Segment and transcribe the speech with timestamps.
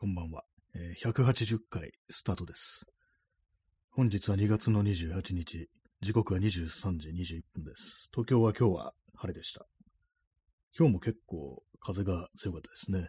[0.00, 0.44] こんばんは。
[0.74, 2.86] えー180回スタートです。
[3.90, 5.68] 本日は2月の28日、
[6.00, 8.08] 時刻は23時21分です。
[8.10, 9.66] 東京は今日は晴れでした。
[10.74, 13.08] 今日も結構風が強かったですね。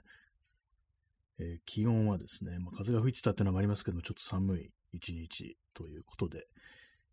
[1.39, 6.43] えー気温はですね、まあ、風が吹いてたってのもありますけども、ちょっと寒い一日ということで、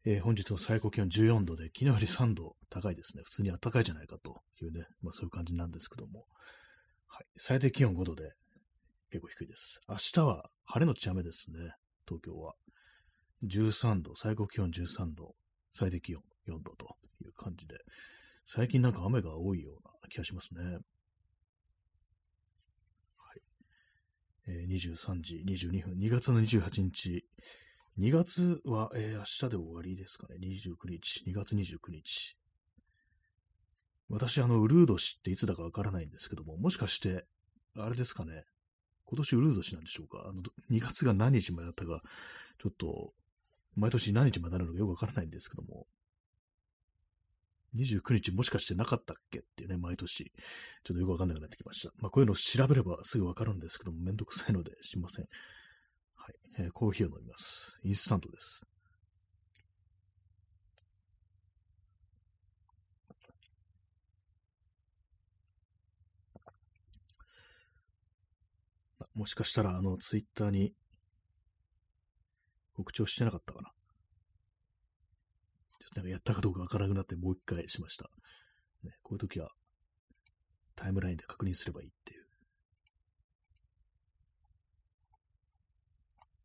[0.04, 3.22] えー本日の最高気温14度で、昨日より3度高いですね。
[3.24, 6.24] 普通に暖かいじゃないかというね、まあそういう感じなんですけども、
[7.06, 7.26] はい。
[7.36, 8.32] 最低気温5度で、
[9.10, 9.80] 結構低いです。
[9.88, 11.58] 明日は晴れのち雨ですね、
[12.06, 12.54] 東京は。
[13.44, 15.34] 13度、最高気温13度、
[15.70, 17.76] 最低気温4度という感じで、
[18.46, 20.62] 最近なんか雨が多いような気がしますね。
[20.62, 20.80] はい。
[24.48, 27.24] えー23時22分、2月の28日。
[27.98, 30.36] 2月は、えー明日で終わりですかね。
[30.40, 32.36] 29日、2月29日。
[34.08, 37.24] 私、あの、ウルード氏っていつだかわからないんですけども、もしかして、
[37.76, 38.44] あれですかね。
[39.10, 40.24] 今年ウルー年なんでしょうか？
[40.28, 42.02] あの、2月が何日までだったか、
[42.62, 43.14] ちょっと、
[43.74, 45.86] 毎年何日までなるのかよくわからないんですけども、
[47.74, 50.24] 29日もしかしてなかったっけっていうね、毎年、
[50.84, 51.92] ちょっとよくわかんなくなってきました。
[51.98, 55.26] まあ、こういうのを調べればすぐわかるんですけども、めんどくさいのでしません。
[56.16, 57.78] はい、えーコーヒーを飲みます。
[57.82, 58.66] インスタントです。
[69.18, 70.72] もしかしたら、あの、ツイッターに
[72.74, 73.72] 告知をしてなかったかな。
[75.80, 78.08] ちょっとなんかやったかどうかわからなくなってもう一回しました。
[78.84, 79.50] ね、こういう時は
[80.76, 82.26] タイムラインで確認すればいいっていう。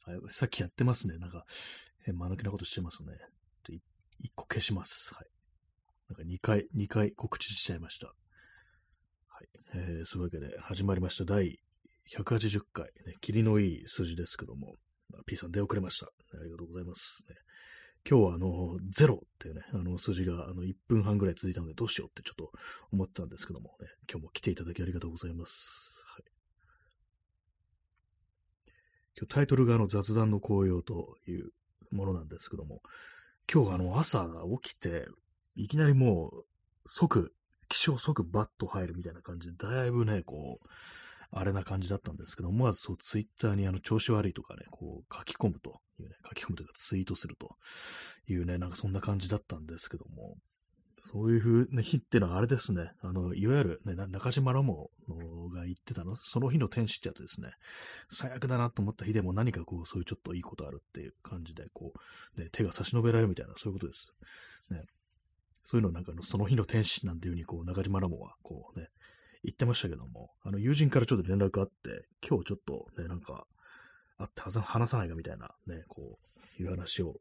[0.05, 1.19] あさっきやってますね。
[1.19, 1.45] なんか、
[2.07, 3.13] え間抜けなことしてますね。
[4.17, 5.13] 一個消します。
[5.13, 5.27] はい。
[6.09, 8.07] なんか二回、二回告知しちゃいました。
[8.07, 8.13] は
[9.44, 9.47] い。
[9.75, 11.25] えー、そういうわけで始まりました。
[11.25, 11.59] 第
[12.12, 14.76] 180回、ね、霧のいい数字ですけども、
[15.26, 16.08] P さん出遅れました。
[16.08, 17.23] ありがとうございます。
[17.30, 17.36] ね、
[18.09, 22.52] 今日はあの、ゼロっていうね、あの数字があの1分半ぐらい続いたのでどうしようってちょっと
[22.92, 26.03] 思ってたんですけどもね、今日も来ていただきありがとうございます。
[26.08, 26.24] はい。
[29.18, 31.52] 今日タイトルがあの雑談の紅葉という
[31.92, 32.81] ものなんですけども、
[33.52, 34.28] 今日あの朝
[34.62, 35.08] 起きて、
[35.56, 36.46] いきなりもう
[36.86, 37.34] 即、
[37.69, 40.68] 起床即バッと入るみたいな感じで、だいぶね、こう、
[41.35, 47.55] あれな感じだったんですけど、思わずそう、ツイッターにあの、調子悪いとかね、こう、書き込むというね、書き込むというかツイートすると
[48.27, 50.38] いうね、なんかそんな感じだったんですけども、
[51.05, 57.51] そういう風な日ってのはあれですね、あの、いわゆるね、中島ラモのが言ってたの、その日の天使ってやつですね。
[58.09, 61.91] 最悪だなと思った日でも何かこう、そういうちょっといいことあるっていう感じで、こ
[62.38, 64.13] う、ね、手が差し伸べられるみたいな、そういうことです。
[64.69, 64.85] ね。
[65.65, 68.88] そういうのをなんかの、その日の天使なんていうふうに、こう、中島ラモは、こうね、
[69.44, 73.46] 言ってましたけども、あの、友人からちょっと連絡あって、今日ちょっとね、なんか、
[74.18, 76.18] 会って話さないかみたいな、ね、こ
[76.59, 77.20] う、いう話を、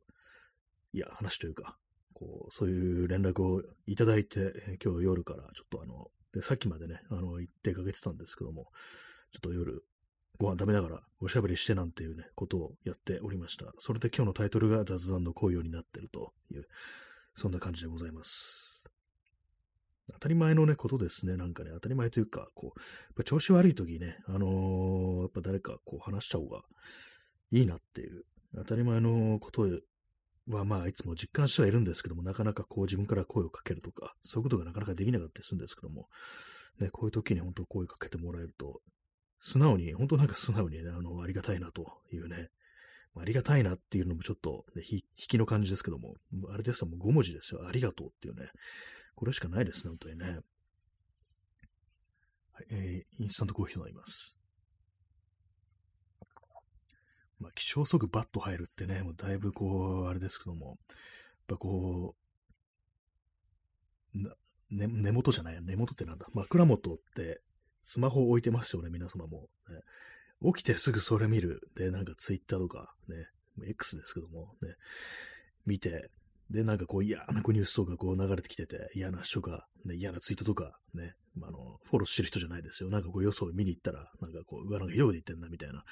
[0.93, 1.77] いや、話というか、
[2.15, 8.69] こう、そういう連絡をいただいて、今日夜からちょっとあの、で、さっきまでね、あの、行ってかけてたんですけども、
[9.33, 9.85] ちょっと夜、
[10.39, 13.67] ご飯食べながらおしゃべりしてなんていうね、ことをやっておりました。
[13.79, 16.67] それで今日のタイトルが雑談の紅葉になってるという、
[17.35, 18.72] そんな感じでございます。
[20.15, 21.37] 当たり前のね、ことですね。
[21.37, 26.63] なんかね、当たり前というか、こう、やっぱ調子悪い時ね、あのーやっぱ誰かこう話した方が
[27.51, 28.25] いいなっていう、
[28.55, 29.69] 当たり前のこと
[30.49, 36.09] は、まあ、いつも実感してはいるんですけども、なかなかこう自分から声をかけるとか、そういうことがなかなかできなかったりするんですけども、
[36.81, 38.81] ね、こういう時に本当声をかけてもらえると、
[39.41, 42.49] 素直に、本当なんか素直にね、あの、ありがたいなというね、
[43.17, 46.15] ありがたいなっていうのもちょっと、ね、引きの感じですけども、
[46.51, 47.67] あれですよ、もう5文字ですよ。
[47.67, 48.49] ありがとうっていうね。
[49.15, 50.41] これしかないですね、本当にね。
[52.53, 54.39] はい、えー、インスタントコーヒーを飲みます。
[57.39, 60.77] まあ、気象即バッと入るってね、もうだいぶこう、あれですけども、やっ
[61.49, 62.15] ぱこ
[64.15, 64.35] う、な
[64.71, 66.27] ね、根元じゃない、根元ってなんだ。
[66.33, 67.41] 枕元って、
[67.83, 69.49] スマホ置いてますよね、皆様も。
[69.69, 69.81] ね、
[70.55, 71.69] 起きてすぐそれ見る。
[71.75, 73.27] で、なんかツイッターとか、ね、
[73.67, 74.75] X ですけども、ね、
[75.67, 76.11] 見て、
[76.51, 82.91] で、なんかこう嫌なニュースとかこう流れてきてて、嫌な人が、ね、嫌なツイートとか、ね、あ、の、フォローしてる人じゃないですよ。
[82.91, 85.85] なんかこう予想を見に行ったら、なんかこう、うわ、なんかひどいこと言ってんな、みたいな。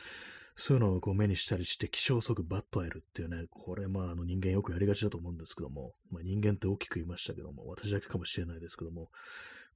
[0.57, 9.11] そういうのをこう目にしたりして、気象即バッと会えるっていうね、これまあ、あの人間よくやりがちだと思うんですけども、まあ人間って大きく言いましたけども、私だけかもしれないですけども、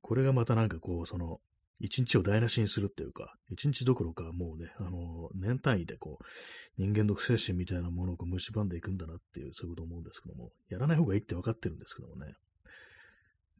[0.03, 1.41] これがまたなんかこう、その、
[1.81, 6.25] 一日を台無しにするっていうか、一日どころかもうね、あの、年単位でこう、
[6.79, 12.35] 人間の精神みたいなものをこう蝕んでいくんだなっていう、そういうこと思うんですけども、やらない方がいいって分かってるんですけどもね。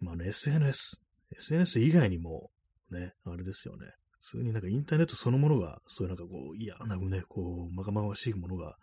[0.01, 1.01] まあね、SNS、
[1.37, 2.51] SNS 以外にも、
[2.91, 3.87] ね、あれですよね。
[4.21, 8.77] 普普通になんかインターネットそのものが、そういうなんかこう、嫌なね、こう、まがまがしいものが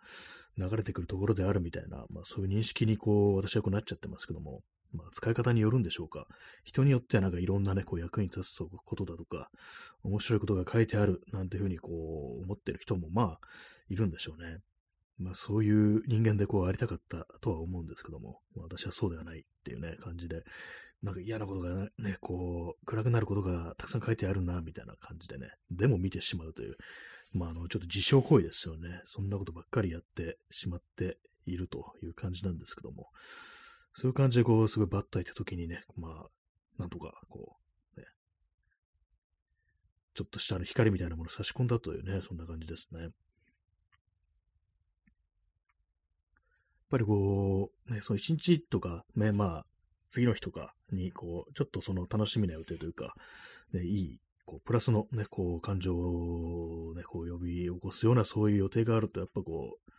[0.56, 4.62] 流れてくるところであるみたいな、まあそういう認識にこう、私はこうなっちゃってますけども、
[4.92, 6.26] まあ使い方によるんでしょうか。
[6.64, 9.50] 人によってはなんかいろんなね、こう役に立つことだとか、
[10.02, 13.40] 面白いことが書いてあるなんていうふうにこう、思ってる人もまあ、
[13.88, 14.58] いるんでしょうね。
[15.18, 20.42] まあそういう人間でこうありたかったとは思うんですけども、私はそうではないっていうね、感じで、
[21.02, 26.76] なんか嫌なことがね、こう、暗くなることがたくさん書いてあるな、みたいな感じでね、でも見てしまうという、
[27.32, 29.02] まああの、ちょっと自傷行為ですよね。
[29.04, 33.10] そんなことばっかりやってしまっているという感じなんですけども、
[33.94, 36.28] そういう感じでこう、すごいバッと開いた時にね、まあ、
[36.78, 37.56] なんとかこ
[37.96, 38.06] う、ね、
[40.14, 43.02] ちょっとしたの光みたいなものを差し込んだというね、そんな感じですね。
[43.02, 43.10] やっ
[46.90, 49.66] ぱりこう、ね、その一日とか、ね、まあ、
[50.10, 53.14] 次の日とかに、こう、ちょっとその楽しみな予定というか、
[53.72, 59.92] ね、いい、こう、プラスのね、こう、感情をね、こう、呼び起こすようなそういう予定があると、やっぱこう、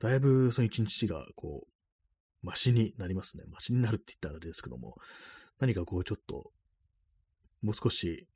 [0.00, 1.73] だいぶその一日が、こう、
[2.44, 3.44] マシになりますね。
[3.50, 4.96] マシになるって言ったらあれですけども、
[5.58, 6.52] 何かこう、ちょっと、
[7.62, 8.28] もう少し、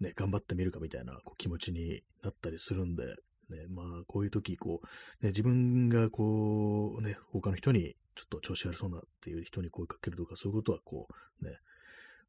[0.00, 3.04] ね、頑張ってみるかみたいなこう気持ちになったりするんで、
[3.50, 4.86] ね、まあ、こういう時、こう、
[5.24, 11.06] ね、自分がこう、ね、他の人にちょっと調子悪そうなっていう人に声かけるとか、そういうことはこ
[11.40, 11.58] う、ね、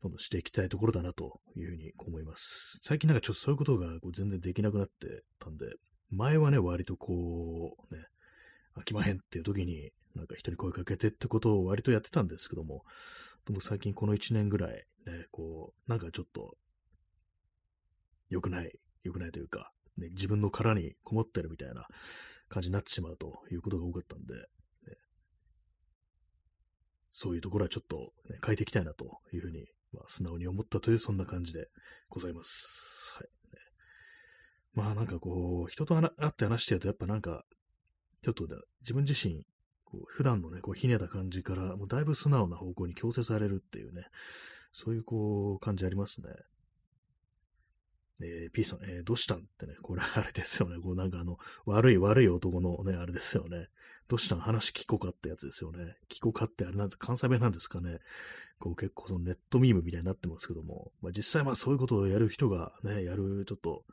[0.01, 2.79] どんどんしていきたいところだなというふうに思います。
[2.83, 5.67] 最近なんかちょっとそういうことがこう全然できなくなってたんで、
[6.09, 8.03] 前はね、割とこう、ね、
[8.75, 12.83] 飽きまへんっていう時に、なんか人に声かけてってことを割とやってたんですけども、
[13.45, 16.55] でも最近この1年ぐらい、ね、こう、なんかちょっと、
[18.29, 21.87] 良くない、良くないというか、ね、自分の殻にこもってるみたいな
[22.49, 24.41] 感じになってしまうということが多かったんで、ね、
[27.11, 31.67] そういうところはちょっと、ね、変えていきたいなというふうに、まあ、素直に思ったという、そんな感じで
[32.09, 33.15] ございます。
[33.17, 33.27] はい。
[33.53, 33.59] ね、
[34.73, 37.43] まあなんかこう、人と会って話してると、やっぱなんか、
[38.23, 39.43] ちょっと、ね、自分自身、
[39.93, 44.07] こう普段のね、こうひねた感じから、もうだいぶ素直な方向に強制されるっていうね、
[44.71, 46.29] そういうこう、感じありますね。
[48.21, 50.77] えー、P さん、えー、どうしたんってね、これあれですよね。
[50.81, 53.67] こうなんかあの、悪い悪い男のね、あれですよね。
[54.07, 54.39] どうしたん？
[54.39, 55.95] 話聞こかってやつですよね。
[56.09, 57.99] 聞こかってあれなんです関西弁なんですかね。
[58.59, 63.83] こう結構そのネットミームみたいになってますけども、まあ、実際まあそういうことをやる人がね、やるちょっと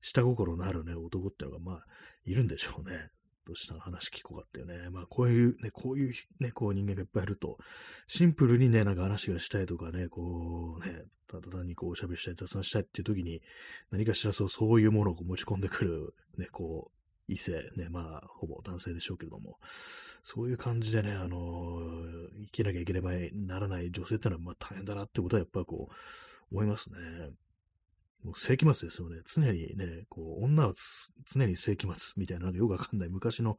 [0.00, 1.86] 下心のあるね、男ってのがまあ
[2.24, 3.10] いるんでしょうね。
[3.50, 4.90] どうしたの話聞こうかっていうね。
[4.90, 7.58] まあこういうね、こういうね、こう人間がいっぱいいると、
[8.06, 13.42] シンプルにね、なんか話がしたいとかね、こうね、ただ単にこうおしゃべりしたい、雑談したいっていう時に、
[13.90, 19.58] 何かしらそうそういうものを持ち込んでくる、ね、こう、異性、ね、まあ、ほぼ男性でしょうけれども、
[20.22, 25.94] そういう感じでね、あのー、生きなきゃいけないならない女性ってのは、まあ大変だなってことはやっぱこう、
[26.52, 26.96] 思いますね。
[28.24, 29.20] もう世紀末ですよね。
[29.24, 30.74] 常にね、こう、女は
[31.24, 33.56] 常に世紀末みたいな、なんかよくわかんない昔の、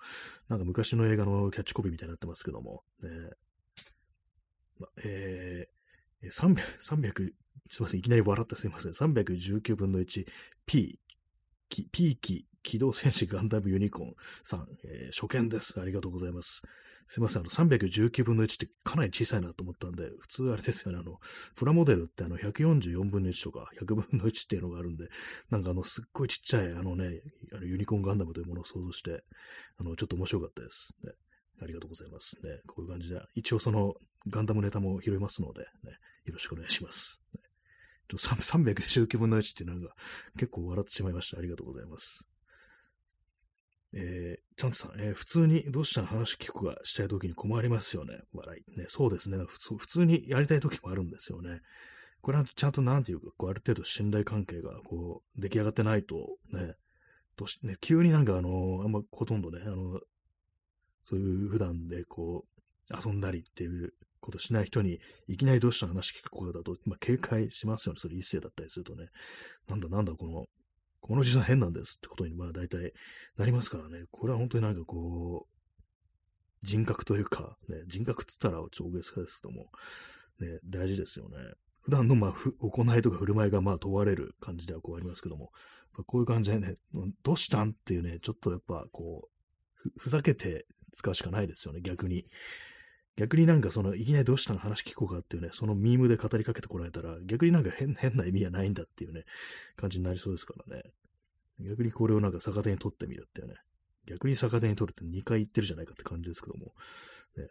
[0.50, 3.10] なんか昔の映画のキャッチコピーみたいになってますけども、ね、
[4.80, 7.32] ま、えー、300、300、
[7.68, 8.92] すいません、いきなり笑ってすいません。
[8.92, 10.26] 319分の1、
[10.66, 11.00] P、
[11.92, 15.80] P 機機動戦士ガンダムユニコーンさん、えー、初見です。
[15.80, 16.62] ありがとうございます。
[17.12, 21.20] すいません、あの、319分の1ってかなり小さいなと思ったんで、普通あれですよね、あの、
[21.58, 25.10] プラモデルってあの、144分の1とか100分の1っていうのがあるんで、
[25.50, 27.20] なんかあの、すっごいちっちゃい、あのね、
[27.52, 29.26] あのユニコーンガンダムというものを想像して、
[29.78, 30.96] あの、ちょっと面白かったです。
[31.04, 31.12] ね。
[31.62, 32.38] ありがとうございます。
[32.46, 32.62] ね。
[32.66, 33.94] こういう感じで、一応その、
[34.30, 35.92] ガンダムネタも拾いますので、ね、
[36.24, 37.22] よろしくお願いします。
[37.36, 37.42] ね、
[38.16, 39.94] 319分の1ってなんか、
[40.38, 41.40] 結構笑ってしまいました。
[41.40, 42.31] ありがとうございます。
[43.94, 48.20] えー、チャンツさん、えー、普通にどうしたら話聞くかしたいときに困りますよね。
[48.34, 48.80] 笑い。
[48.80, 49.86] ね、そうですね普。
[49.86, 51.62] 通にやりたいときもあるんですよね。
[52.22, 56.76] これはちゃんとなんていうか、こうある程度信頼関係がこう出来上がってないとね、
[57.36, 60.00] としね急になんかあの、あんまほとんどね、あの、
[61.04, 62.46] そういう普段でこ
[62.90, 68.00] う遊んだりっていうことしない人にいきなりどうした話聞くことだと、まあ、警戒しますよね。
[68.00, 69.08] それ一斉だったりするとね。
[69.68, 70.46] なんだなんだこの
[71.02, 72.94] この時代変なんですってことに、まあ大体
[73.38, 74.06] なりますからね。
[74.12, 75.52] これは本当になんかこう、
[76.64, 79.72] 人格というか、ね、人格っつったら超大げさですけども、
[80.40, 81.38] ね、大事ですよね。
[81.82, 85.52] 普段のまあ行いとか振る舞いがまあ問われる感じではこうありますけども、
[86.06, 86.76] こういう感じでね、
[87.24, 89.28] どうしたんっていうね、ちょっとやっぱこ
[89.86, 92.28] う、ふざけて使うしかないですよね、逆に。
[93.18, 99.26] 逆になんかその、いきなりどうしたの話聞こうかっていうね、そのミームで語りかけてこられたら、逆になんか変変な意味はないんだっていうね、
[99.76, 100.84] 感じになりそうですからね。
[101.60, 103.56] 逆にこれをなんか逆手に取ってみるっていうね。
[104.08, 106.74] 逆に逆手に取るって2回言ってるじゃないかって感じですけども、
[107.38, 107.48] ね、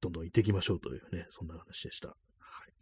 [0.00, 2.08] どんどん行ってきましょうというね、そんな話でした。
[2.08, 2.72] はい。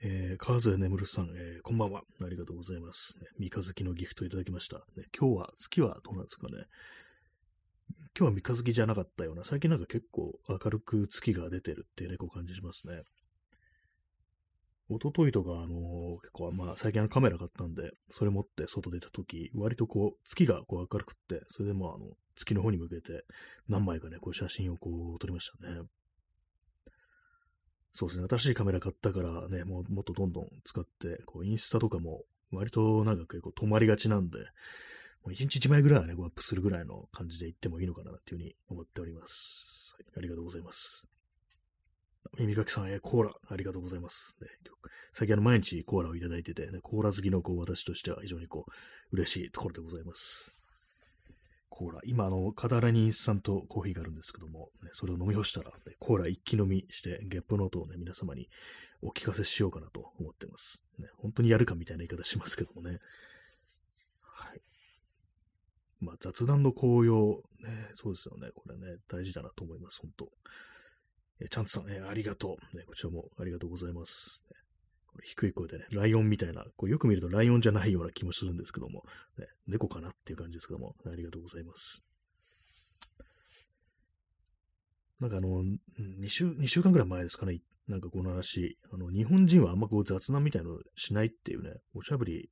[0.00, 2.02] えー、川添眠さん、えー、こんばんは。
[2.22, 3.18] ありがとうございます。
[3.38, 4.78] 三日月のギフトいただきました。
[4.96, 6.64] ね、今日は、月はどうなんですかね。
[8.18, 13.02] 今日は三日月じゃなかったような、最近なんか結構明るく月が出てるっていうね、こう感じしますね。
[14.88, 22.06] 一昨日とか、あのー、結構、まあ、最近のカメラ買ったんで、それ持って外出た時、割とこう、月がこう明るくって、それでまあ、の、
[22.36, 23.26] 月の方に向けて、
[23.68, 25.82] 何枚かね、こう写真をこう、撮りましたね。
[27.92, 34.38] そうですね、新しいカメラ買ったからね、もうもっとどんどん使って、こう、インスタとかも、割となんか結構止まりがちなんで、
[35.30, 39.94] う1日1枚ぐらいはね、こうアップするぐらいの感じで行ってもいいのかなっていうふうに思っております。
[39.96, 41.06] はい、ありがとうございます。
[42.38, 44.36] 耳かきさん、えコーラ、ありがとうございます。
[44.40, 44.48] ね、
[45.12, 50.52] 最近あの毎日コーラをいただいてて、ね、コーラ好きのこう私としては非常にこう嬉しいところでございます。
[51.68, 58.48] コーラ、今あの、カダラニンスタントコーヒーがあるんですけども、ね、それを飲み干したら、ね、コーラ一気飲みして、ゲップの音をね、皆様に
[59.02, 60.86] お聞かせしようかなと思ってます。
[60.98, 62.98] ね、本当にやるかみたいな言い方しますけどもね。
[66.06, 68.50] まあ、雑談の効用、ね、そうですよね。
[68.54, 70.30] これね、大事だなと思います、本当。
[71.40, 72.76] えちゃんとさん、えありがとう。
[72.76, 74.40] ね、こちらもありがとうございます。
[75.08, 79.02] これ低い声でね、ライオンみたいな、こうよく見るとライオンじゃないような気もするんですけども、
[79.36, 82.02] ね、猫かなっていう感じですけども、ありがとうございます。
[85.18, 85.64] なんかあの、
[85.98, 92.50] 2週、2週間ぐらい前ですかね、なんかこの話、あの、日本人はあんまこう雑談みたいのしないっていうね、おしゃべり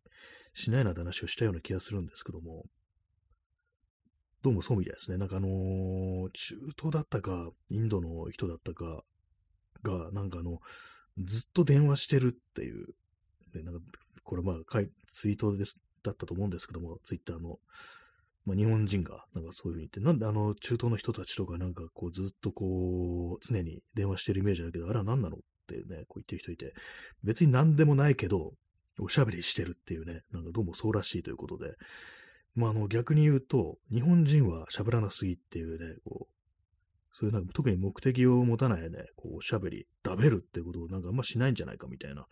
[0.54, 2.64] しないなって話をしたような気がするんですけども、
[4.44, 5.16] どうもそうみたいですね。
[5.16, 9.02] なんかあのー、中東だったか、インドの人だったか
[9.82, 10.60] が、なんかあの、
[11.24, 12.88] ずっと電話してるっていう、
[13.54, 13.80] でなんか
[14.22, 14.56] これまあ、
[15.08, 17.58] ツイートですだったと思うんですけども、ツイッターの、
[18.44, 26.74] まあ、日本人がなんかそういうふうに言って、なんであの中東の人たちとかなんかこうずっとこう、常に電話してるイメージあるけど、あれは何なのってね、こう言ってる人いて、
[27.22, 28.52] 別に何でもないけど、
[29.00, 31.76] おしゃべりしてるっていうね、なんかどうもそうらしいということで、
[32.54, 36.34] まあ、あの、逆に言うと、日本人は喋らなすぎっていうね、こう、
[37.16, 42.26] そういうなんか特に目的を持たないね、こう、おしゃべり、食べるってことをなんかあんましないんじゃないかみたいな、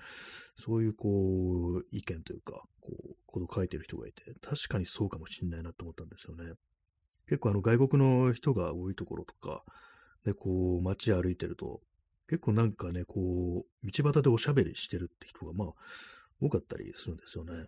[0.59, 6.53] そういうこう、意見というか、こう、ことを書いてる人がいて、確かにそうかもしんないなと思ったんですよね。
[7.29, 9.63] 結構あの外国の人が多いところとか、
[10.25, 11.81] で、こう、街歩いてると、
[12.29, 15.69] 結構なんかね、こう、道端でおしゃべりしてるって人がまあ、
[16.41, 17.67] 多かったりするんですよね。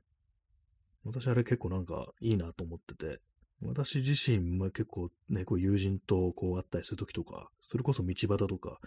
[1.05, 3.21] 私あれ結構なんかいいなと思ってて、
[3.63, 8.79] 私自身も結構ね、こう友人とこう会ったりするときとか、それこそ道端とか、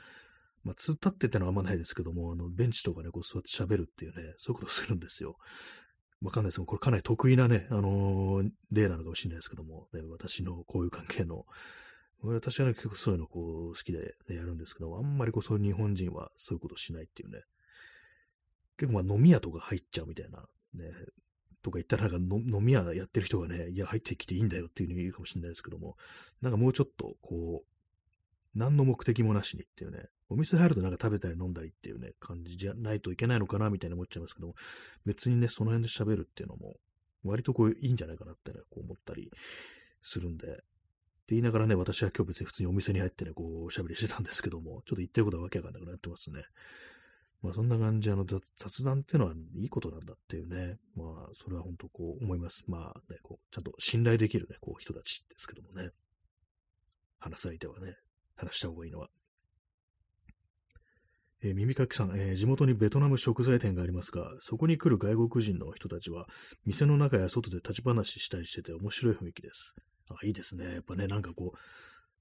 [0.63, 5.37] まあ、突っ立ってってのはあんまないですけども、あの、ベンチとかね、こう座って喋るっていうね、そういうことするんですよ。
[6.21, 11.45] わかんないですけど、これかなり得意なね、あのー、例なのかもしれないですけども、ね、私のこういう関係の、
[12.23, 17.41] 私はね、結構そういうのこう好きで、ね、やるんですけども、あんまりこうそういう日本人はそういうことしないっていうね、
[18.77, 20.39] 結構まあ飲み屋とか入っちゃうみたいな、
[20.73, 20.91] ね、
[21.61, 25.97] とか言ったらなんか飲み屋やってる人がね、いや、入ってきていいんだよっていうふうに言うかもしれないですけども、
[26.41, 34.55] なんかもうちょっと、こう、何の目的もなしにっていうね、お店入るとなんか食べたり飲んだりっていうね、感じじゃないといけないのかなみたいに思っちゃいますけども、
[35.05, 36.77] 別にね、その辺で喋るっていうのも、
[37.23, 39.31] 割とこういいんじゃないかなってね、こう思ったり
[40.01, 40.49] するんで、っ
[41.27, 46.45] て言いながらね、私は今日別に普通にお店に入ってね、こう、おしゃべりしてたんですけども、ちょっと言ってることはわけわかんなくなってますね。
[47.41, 52.63] まあそんな感じ、あの雑談ってのはいいことなんだっていうね、まあそれは本当こう思います。
[52.67, 55.91] まあね、こう、ちゃんと信頼できるね、こう人たちですけどもね。
[57.19, 57.95] 話す相手はね、
[58.35, 59.09] 話した方がいいのは。
[61.43, 66.27] えー、耳かきさん、えー、地元にベトナム食材店がありますが、そこに来る外国人の人たちは、
[66.65, 69.75] 店の中や外で立ち話したりしてて面白い雰囲気です。
[70.09, 70.65] あ、いいですね。
[70.65, 71.57] やっぱね、なんかこう、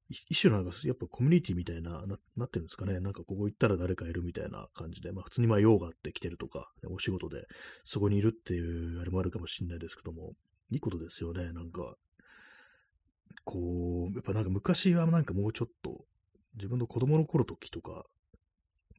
[0.09, 3.01] 一種なんか、やっぱコミュニティみたいな、ななってるんですかね。
[3.01, 7.47] なんかここ行ったら誰かいるみたいな感じで、まあ普通にまあ用があって来てるとか、お仕事で
[7.83, 10.35] そこにいるっていうあれもあるかもしれないですけども、
[10.71, 11.53] いいことですよね。
[11.53, 11.97] なんか、
[13.45, 16.05] こう、やっぱなんか昔はなんかもうちょっと、
[16.55, 18.05] 自分の子供の頃時とか、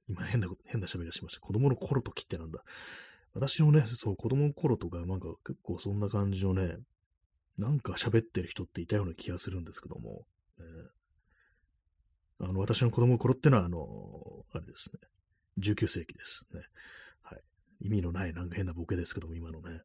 [0.10, 1.42] 今変な、変な喋りがしました。
[1.42, 2.64] 子供の頃時ってなんだ。
[3.34, 6.78] 私のね、そう、子供の頃とか、なんか結構そんな感じのね、
[7.58, 10.26] なんか喋ってる人っていたような気がするんですけども、
[10.60, 10.66] ね、
[12.40, 15.00] あの、私の子供の頃ってのは、あの、あれですね。
[15.60, 16.62] 19世紀ですね。
[17.24, 17.42] はい。
[17.82, 19.82] 意味のないなんか変なボケですけども、今のね。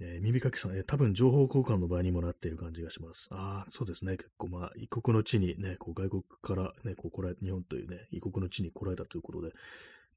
[0.00, 3.28] えー、耳かきさん、えー、多分情報交換の場合にもなっている感じがします。
[3.30, 4.16] ああ、そうですね。
[4.16, 9.52] 結構まあ、異国の地にね、こう外国からね、こう来られ、日本というね、異国の地に来られたということで、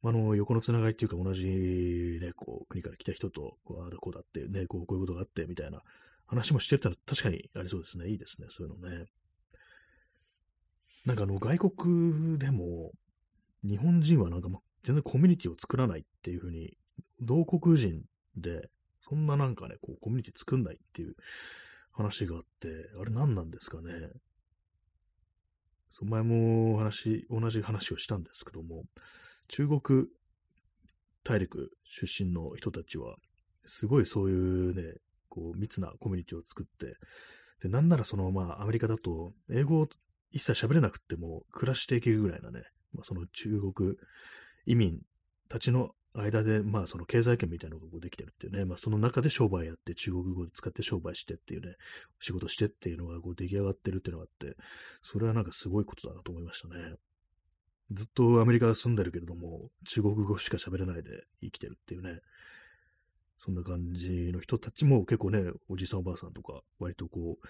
[0.03, 1.45] あの、横のつながりっていうか同じ
[2.21, 5.81] ね、こう、国から来た人と、こう、ああだこうだって、ね、こう、こういうことがあって、みたいな
[6.25, 8.07] 話もしてたら確かにありそうですね。
[8.09, 8.47] いいですね。
[8.49, 9.05] そういうのね。
[11.05, 12.91] なんかあの、外国でも、
[13.63, 14.49] 日本人はなんか、
[14.83, 16.77] 全然コミュニティを作らないっていうふうに、
[17.21, 18.03] 同国人
[18.35, 18.69] で、
[19.01, 21.15] そんななんかね、こう、コミュニティ作んないっていう
[21.91, 22.67] 話があって、
[22.99, 24.09] あれ何なんですかね。
[26.01, 28.83] 前も話、同じ話をしたんですけども、
[29.47, 30.07] 中国
[31.23, 33.15] 大陸出身の人たちは、
[33.63, 34.97] すごいそういうね、
[35.29, 36.97] こう、密なコミュニティを作って、
[37.61, 39.87] で、なんならその、まあ、アメリカだと、英語を
[40.31, 42.63] 一切喋れなくても暮らしていけるぐらいなね、
[42.93, 43.95] まあ、その中国
[44.65, 44.99] 移民
[45.49, 51.75] たちの間で、まあ、その経済圏みたいなのがこできてるっていうね、まあ、その中で商売やって、中国語で使って商売してっていうね、
[52.19, 54.57] 仕事してっていうのがこう出来上がってるっていうのがあって、
[55.01, 56.95] それはなんかすごいことだなと思いましたね。
[57.91, 62.19] ずっとアメリカに住んでるけれども、中国語しか喋れないで生きてるっていうね、
[63.43, 67.47] そんな感じの人たちも結構ね、おじさんおばあさんとか、割とこう、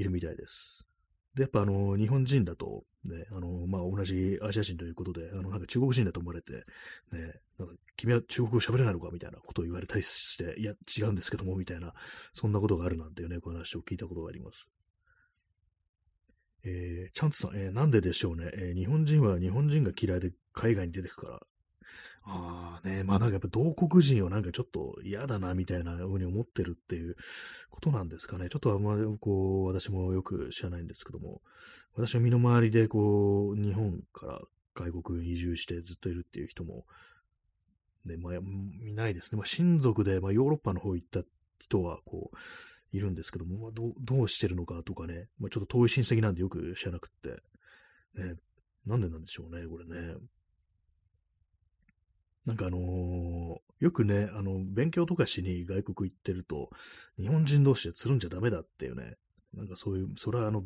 [0.00, 0.86] いるみたいです。
[1.34, 6.52] で、やっぱあの、日本人だと、ね、あの、まあ、同じアジア人ということで、あの、なんか中国人だと思われて、
[7.12, 11.92] ね、なんか君は中国語喋れないのかみたいなことを言われたりして、いや、違うんですけども、みたいな、
[12.32, 14.70] そんなことがあるなんていうね、この話を聞いたことがあります。
[16.64, 21.40] えー、チャンツさん、えー、なんででしょうね、えー、日本人は日本人が嫌いで海外に出てくから、
[22.26, 27.16] ああね、まあなんかやっぱ同国人をなんかちょっと嫌だなみたいなふうに思ってるっていう
[27.70, 28.48] ことなんですかね。
[28.48, 31.42] ちょっとあんまりこう、私もよく知らないんですけども、
[31.94, 34.40] 私の身の回りでこう、日本から
[34.74, 36.86] 外国に移住してずっといるっていう人も、
[38.06, 38.40] ね、まあ、い
[38.94, 39.36] ないですね。
[39.36, 41.22] まあ、親族で、まあ、ヨーロッパの方行った
[41.58, 42.36] 人は、こう、
[42.96, 47.30] いるんですけども、まあ、どどうしてるのかとかね、まあ、ちょっと遠い親戚なんでよく知らなくって、
[48.20, 48.34] ね、
[48.86, 50.14] なんでなんでしょうね、これね。
[52.46, 56.70] なんかあのー、よくね、あの、勉強とかしに外国行ってると、
[57.18, 59.16] 日本人同士でつるんじゃダメだっていうね、
[59.54, 60.64] なんかそういう、それはあの、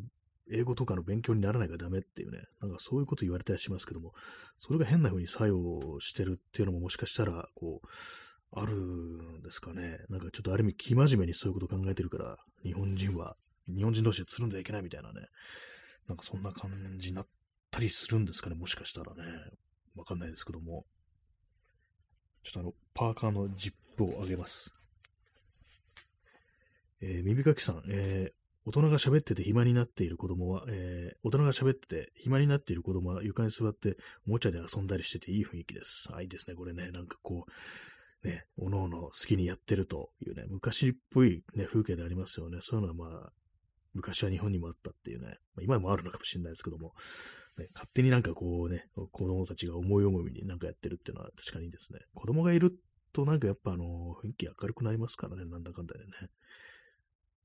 [0.51, 4.13] 英語とかの勉強にならないからダメっていうね、なんかそういうこと言われたりしますけども、
[4.57, 7.87] それが変な風に作用してるっていうのももしかしたら、こう、
[8.51, 9.99] あるんですかね。
[10.09, 13.35] なんかちょっとある意味、生真面目にそういうこと考えてるから、日本人は、
[13.67, 15.27] 日本人同士でつるんじゃいけないみたいなね、
[16.07, 17.27] なんかそんな感じになっ
[17.69, 19.21] たりするんですかね、もしかしたらね。
[19.95, 20.85] わかんないですけども。
[22.43, 24.75] ちょっとあの、パーカーのジップを上げます。
[27.01, 33.97] えー、耳かきさん、えー、大人が喋ってて暇になっている子供は、えー、大人が喋ってて暇になっている子供は床に座って
[34.27, 36.09] おもちゃで遊んだりしてていい雰囲気です。
[36.13, 36.55] あ、いいですね。
[36.55, 37.45] これね、なんかこ
[38.23, 42.59] う、ね、おのおの好きにやってるというね、昔っぽいね、風景でありますよね。
[42.61, 43.31] そういうのはまあ、
[43.93, 46.93] 昔は日本にもあったっていうね、まあ、今もあるのかもしれないですけども、
[47.59, 52.73] ね、勝手になんかこうね、子供たちが思い思いになんかやってるっていうのは確かにですね、子供がいる
[53.13, 56.11] となんかやっぱあの、雰囲気明るくなりますからね、なんだかんだでね。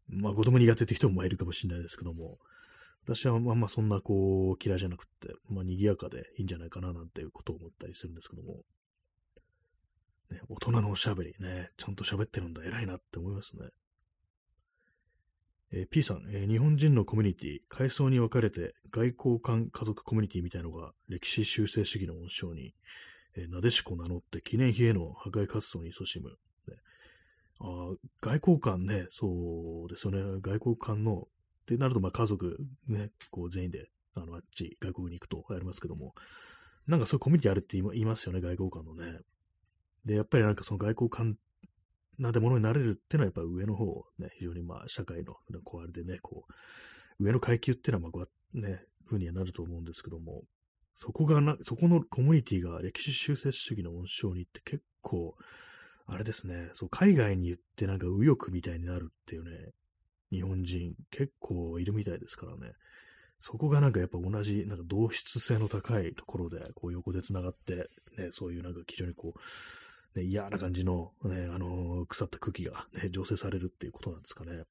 [0.08, 2.38] まあ子供苦手って人もいるかもしれないですけども、
[3.04, 8.62] 私はあんまそんなこう嫌いじゃなくて、まあ賑やかでいいんじゃないかななんていうことを思ったりするんですけども、
[10.30, 13.68] ね、大人のおしゃべりね、ちゃんと喋ってるんだ、偉いなって思いますね。
[15.72, 22.74] えー、P さん、えー、日本人のコミュニティ、階層に分かれて外交官家族コミュニティみたいのが歴史修正主義の温床に、
[23.36, 26.30] えー、なでしこ名乗って記念碑への破壊活動に勤しむ。
[26.30, 26.76] ね、
[27.60, 31.28] あ外交官ね、そうですよね、外交官の、
[31.62, 36.14] ってなると、まあ家族ね、こう全員であのあっち、外国に行くとありますけども、
[36.86, 39.18] なんかそういうコミュニティあるって言いますよね、外交官のね。
[40.04, 41.36] で、やっぱりなんかその外交官
[42.18, 48.26] なんてものになれるっていうのはやっぱ上の方、ね、非常にまあ社会の、こうあれでね、こう、上の階級っていうのはまあ、
[48.58, 50.42] ね、風にはなると思うんですけども、
[50.96, 55.34] そこがな、そこのコミュニティが歴史修正主義の温床に行って結構、
[56.06, 59.72] あれですね、そう、海外に行ってなんか右翼みたいになるっていうね、
[60.30, 62.72] 日本人結構いるみたいですからね、
[63.40, 69.40] そこがなんかやっぱ同じ、なんか同質性の高いところで、こう横で繋がって、ね、そういうなんか非常にこう、
[70.14, 74.64] ね、嫌な感じの、ね、あのー、腐った空気が、ね、醸成されるっていうことなんですかね。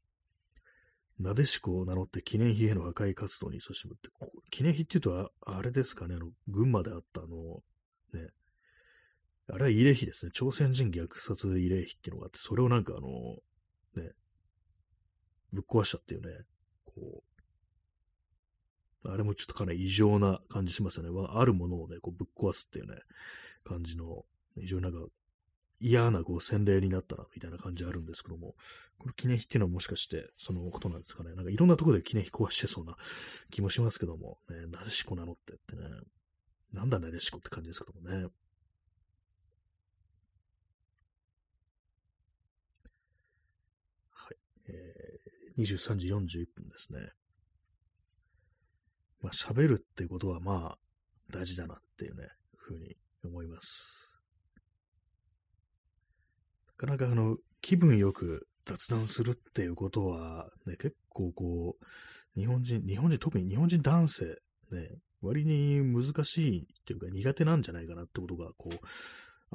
[1.20, 4.10] なでしこを名乗って記念碑への破壊活動に勤しむって、
[4.50, 7.62] 記念碑っていうと、あれですかね、あの、群馬であったあの、
[8.14, 8.30] ね、
[9.50, 10.32] あれは慰霊碑ですね。
[10.34, 13.10] 朝鮮人虐殺慰霊碑っていうのがあって、それをなんかあの、
[14.02, 14.12] ね、
[15.52, 16.30] ぶっ壊したっていうね、
[16.86, 17.24] こ
[19.06, 21.28] う、あれもちょっとかなり異常な感じしますよね。
[21.30, 22.96] あるものをね、こうぶっ壊すっていうね、
[23.66, 24.26] 感じの、
[24.56, 25.00] 非常になんか
[25.80, 28.56] 嫌なこう洗礼になったな、みたいな感じあるんですけども、
[29.00, 31.34] この記念碑っていうのはもしかしてそのことなんですかね。
[31.36, 32.96] なんかいろんなところで記念碑壊してそうな
[33.52, 35.84] 気もしますけども、ね、なでしこなのってってね、
[36.74, 38.28] なんだなでしこって感じですけどもね。
[44.12, 44.38] はい。
[44.68, 47.00] えー、23時41分ですね。
[49.22, 50.78] まあ、喋るってことはまあ、
[51.32, 54.13] 大事だなっていうね、ふうに思います。
[56.84, 64.26] なかなかあの、気分よく雑談するっていうことは、ね、結構こう、日本人、日本人、特に日本人男性、
[64.72, 64.90] ね、
[65.22, 68.78] 割に難しいっていうか苦手なんじゃないかなってことが、こう、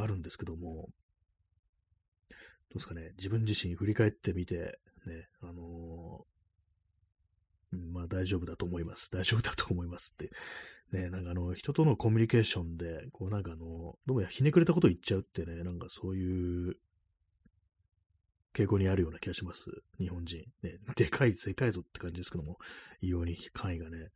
[0.03, 0.89] あるんですけども、
[2.31, 2.35] ど
[2.73, 9.11] うですかね、自分自身振り返ってみて、ね、あのー、うん、まあ大丈夫だと思います。
[9.13, 10.31] 大丈夫だと思いますって。
[10.93, 16.77] ね、なんかあの、人とのコミュニケーションで、こうなんかあの、どうもひねくれたこと言っちゃうってね、なんかそういう
[18.59, 19.71] 傾向にあるような気がします。
[19.99, 20.43] 日本人。
[20.63, 22.59] ね、でかい、でかいぞって感じですけども、
[23.01, 24.09] 異様に範囲がね。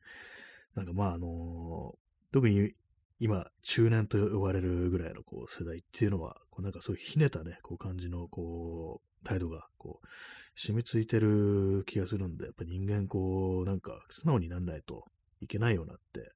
[0.74, 2.72] なんかまああのー、特に
[3.20, 10.06] 今、中年と呼ばれるぐらいのこう世代っていうのは、こうなんかそういうひねたね、こう感じのこう、態度がこう、
[10.56, 15.04] 染みついてる気がするんで、やっぱ人間こう、なんか素直にならないと
[15.40, 16.32] いけないよなって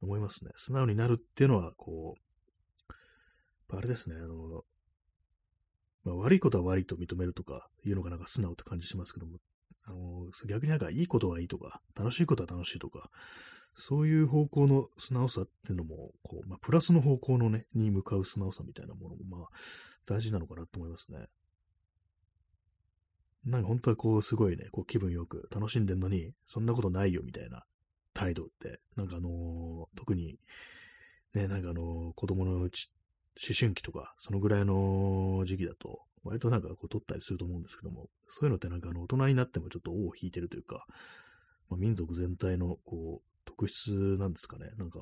[0.00, 0.52] 思いますね。
[0.54, 2.14] 素直になるっていうのは、こ
[3.70, 4.62] う、あれですね、あの、
[6.04, 9.38] まあ、悪いことは悪いと認めるとかいうのがなんか素直って感じしますけども、
[9.84, 13.10] あの逆になんかいいことはいいとか、楽しいことは楽しいとか、
[13.74, 19.48] そういう方向の素直さっていうのも、こう、まあ、プラスの方向のね、に向かう素直さみたいなものも、まあ、
[20.06, 21.26] 大事なのかなと思いますね。
[23.44, 27.64] なんか本当はこう、すごいね、こう気分よく楽しんでんのに、そんなことないよみたいな
[28.12, 30.38] 態度って、なんかあのー、特に、
[31.34, 32.92] ね、なんかあのー、子供のうち
[33.40, 40.86] 思春期とか、そのぐらいの時期だと、割となんかこう取ったりすると思うんですけども、そういうのってなんかあの大人になってもちょっと尾を引いてるというか、
[41.68, 44.70] まあ、民族全体のこう特質なんですかね。
[44.76, 45.00] なんか、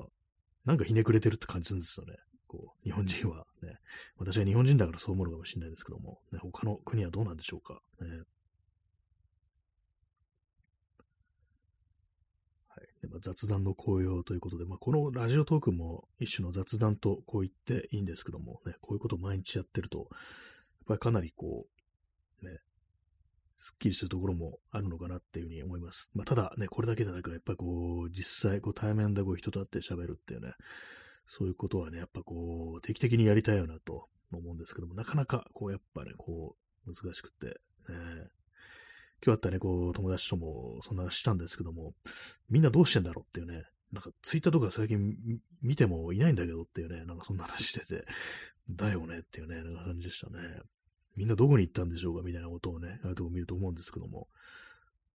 [0.65, 2.15] なんかひねくれてるって感じするんですよね。
[2.47, 3.77] こう、日本人はね。
[4.17, 7.81] 私は日本人だからそう思うのかもしれないですけども、ね、他の国はどうなんでしょうか。
[8.01, 8.07] ね、
[13.07, 20.07] まあ、雑談の紅葉ということで、まあ、このラジオトークも一種の雑談とこう言っていいんですけども、ね、こういうことを毎日やってると、やっ
[20.87, 21.65] ぱりかなりこ
[22.41, 22.59] う、ね、
[23.57, 26.09] すっきりするところもあるのかなっていうふうに思います。
[26.13, 30.53] まあ、ただね、これだけでなく、やっぱりこう、実際、こう対面でこう人と会って喋るっていうね、
[31.27, 36.55] そういうことはね、やっぱこう、定期的にやりたいよなと思うんですけども、なかなかこう、やっぱね、こ
[36.87, 37.55] う、難しくて、ね、
[39.23, 41.93] 今日あったね、こう、友達ともそんな話したんですけども、
[42.49, 45.15] みんなどうしてんだろうっていうね、なんかツイッターとか最近
[45.61, 48.05] 見てもいないんだけどっていうね、なんかそんな話してて、
[48.69, 50.39] だよねっていうね、なんか感じでしたね。
[51.15, 54.27] みんなどこに行ったんでしょうかみたいなことをね、ああいうとこ見ると思うんですけども。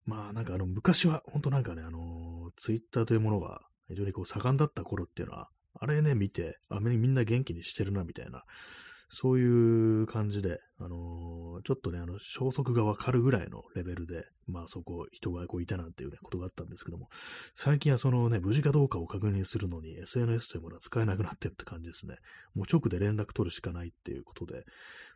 [0.07, 5.49] まあなんかあの昔は本当なんかね、あのツイッターというものが非常にこう盛んだった頃っていうのは、
[5.81, 8.45] あれね、見て、あみんな元気にしてるなみたいな、
[9.15, 17.09] そういう感じで、あのー、ちょっとね、あの、消息がわかるぐらいのレベルで、まあそこ、人がこういたなんていうね、ことがあったんですけども、
[17.55, 22.17] 最近はそのね、無事かどうかを確認するのに SNS というものは使えなくなってるって感じですね。
[22.55, 24.65] もう直で連絡取るしかないっていうことで、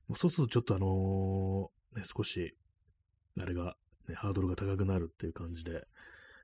[0.08, 2.54] まあ、そうするとちょっとあのー、ね、少し、
[3.36, 3.74] あれが、
[4.08, 5.84] ね、ハードルが高くなるっていう感じで、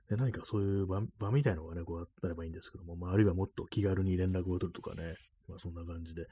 [0.09, 5.15] で何かそういう場場みたいなのがね、こうあったらばいいんですけども、まあ、あるいはもっと気軽に連絡を取るとかね、
[5.49, 6.27] まあ、そんな感じで、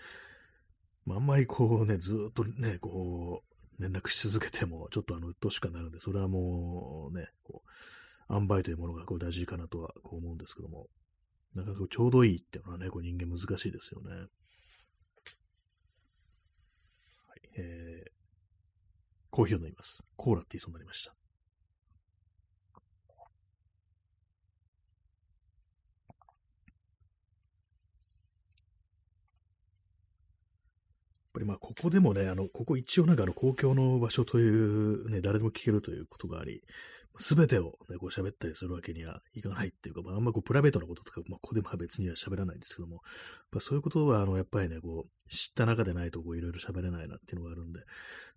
[1.04, 3.42] まあ、あんまりこうね、ずっとね、こ
[3.78, 7.68] う、連絡し続けても、ちょっとあの、鬱陶しくなるんで、それはもうね、こう、
[8.30, 10.86] 塩梅というものがこう大事かなとはこう思うんですけども、
[11.54, 14.10] なかなかちょうどいいっていうのはね、こう人間難しいですよね。
[14.10, 14.28] はい、
[17.58, 18.10] えー、
[19.30, 20.06] コーヒーを飲みます。
[20.16, 21.14] コーラって言いそうになりました。
[31.32, 36.62] ぱりまあ、ここでもね、あの、ここ一応なんかあの、公共の場所という、ね、誰でも聞けるということがあり、
[37.18, 43.02] すべてをね、こう喋ったりするわけにはいかないっていうか、まあ、あんまこう、プライベートなこととか、まあ、ここでまあ別には喋らないんですけども、
[43.50, 47.80] まあ、そういうことは、あの、やっぱりね、こう、知った中でないと、こう、いろいろ喋れないなっていうのがあるんで、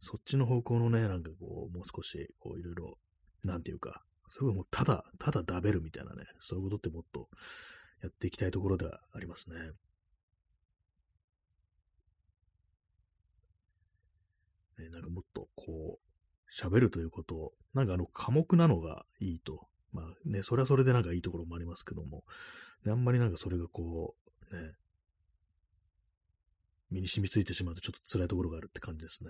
[0.02, 2.98] そっちの方向のね、なんかこう、もう少し、こう、いろいろ、
[3.44, 7.30] なんていうか、それはもう、ただ、ただ食べるみたいなね、そういうことってもっと
[8.02, 9.56] やっていきたいところではありますね。
[14.78, 16.06] ね、なんかもっとこう、
[16.54, 19.68] 喋るということを、なんかあの、寡黙なのがいいと。
[19.92, 22.24] まあね、それはそれでなんかいいところもありますけども、
[22.84, 24.16] であんまりなんかそれがこ
[24.52, 24.74] う、ね、
[26.92, 29.30] 身に染みついてしまうとちょっと辛いところがあるって感じですね。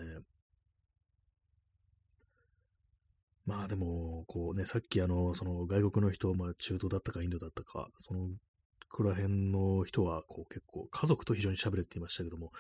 [3.46, 8.30] まあでも、こうね、さっきあの、その外国の人、まあ中東だったかインドだったか、その
[8.90, 12.52] こら辺の人は、こう結構家族と非常に喋れって言いましたけども、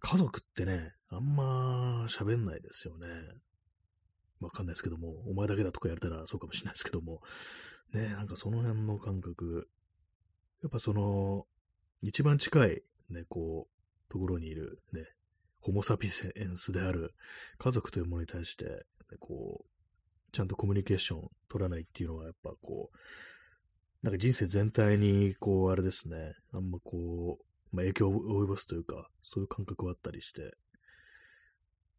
[0.00, 3.06] 家族ってね、あんま喋んないですよね。
[4.40, 7.20] わかんないですけども、お前だけだとかやれたらそうかもしれないですけども、
[7.92, 9.68] ね、なんかその辺の感覚、
[10.62, 11.46] やっぱその、
[12.02, 15.06] 一番近い、ね、こう、ところにいる、ね、
[15.60, 17.14] ホモ・サピエンスである
[17.58, 18.82] 家族というものに対して、ね、
[19.20, 22.96] こう、ちゃんとコミュニケーション取らないっていうのは、やっぱこう、
[24.02, 30.54] なんか人生全体に、こう、あれですね、あんまこう、まあ、影響を及ぼすというか、そういう感覚はあったりして、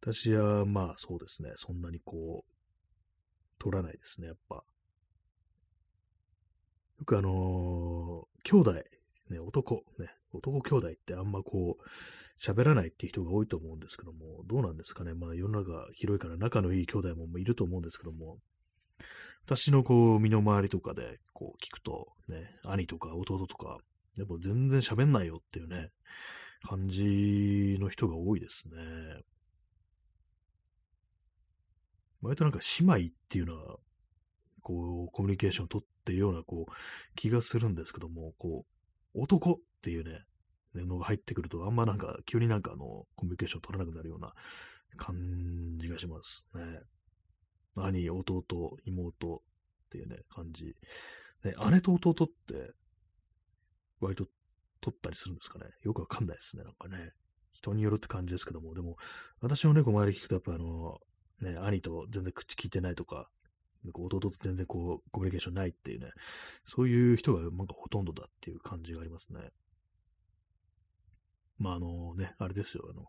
[0.00, 4.56] 私は、まあそうですね、そんなにこう、取らないですね、やっぱ。
[4.56, 4.64] よ
[7.04, 8.72] くあのー、兄弟、
[9.30, 11.82] ね、男、ね、男兄弟ってあんまこう、
[12.40, 15.14] 喋らないっていう人が多いと思うんですけども、どうなんですかね。
[15.14, 18.38] まあ世の中広いから仲のいい兄弟もいると思うんですけども、
[19.44, 23.78] 私のこう、身の回りとかで、こう聞くと、ね、兄とか弟とか、
[24.16, 25.90] やっぱ全然喋んないよっていうね、
[26.62, 29.22] 感じの人が多いですね。
[32.20, 33.76] 割となんか姉妹っていうのは、
[34.62, 36.72] こう、コミュニケーションを取っているような、こう、
[37.14, 38.66] 気がするんですけども、こ
[39.14, 40.24] う、男っていうね、
[40.74, 44.34] のが入ってくると、あんまなんか、急になんかあの、コミュニケーションを取らなくなるような
[44.96, 46.80] 感じがしますね。
[47.74, 48.44] 兄、弟、
[48.84, 50.74] 妹っていうね、感じ。
[51.44, 52.72] ね、姉と弟って、
[54.00, 54.26] 割と
[54.80, 55.66] 取ったりするんですかね。
[55.82, 57.12] よくわかんないですね、なんかね。
[57.52, 58.96] 人によるって感じですけども、でも、
[59.40, 60.98] 私のね、こう周り聞くと、やっぱあの、
[61.40, 63.28] ね、兄と全然口聞いてないとか、
[63.92, 66.10] 弟と全然こう、コミュニケーションないっていうね、
[66.64, 69.50] そういう人がなんかほとんどだっていう感じがありますね。
[71.58, 73.06] まあ、あのね、あれですよ、あの、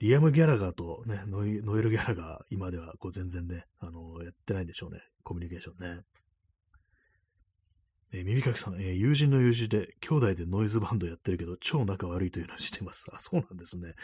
[0.00, 6.02] リアム・ギャラガーとね、ノイノエル・ギャラガー、今ではこう全然ね、あの、やってないんでしょうね、コミュニケーションね。
[8.12, 13.06] えー、耳かきさん、えー、友人の友人で、兄弟でノイズバンドやってるけど、超仲悪いというのは知ってます。
[13.12, 13.94] あ、そうなんですね。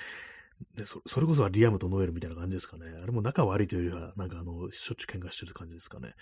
[0.77, 2.87] でそそれこそはリアムとノエルみたいな感じですかね。
[3.03, 6.15] あれも仲悪いというよりは、なんかあの、しょっちゅう喧嘩してる感じですかね。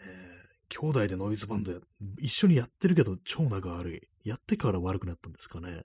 [0.00, 1.78] えー、兄弟でノイズバンドや、
[2.18, 4.28] 一緒にやってるけど超仲悪い。
[4.28, 5.84] やってから悪くなったんですかね。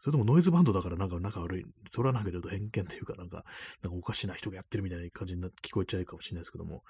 [0.00, 1.64] それともノイズバンドだからなんか仲悪い。
[1.90, 3.44] それはなんかちょっと偏見というか、なんか、
[3.82, 6.82] なんかおかしな人がやってるみたいな感じにな聞こえちゃうかもしれないですけども、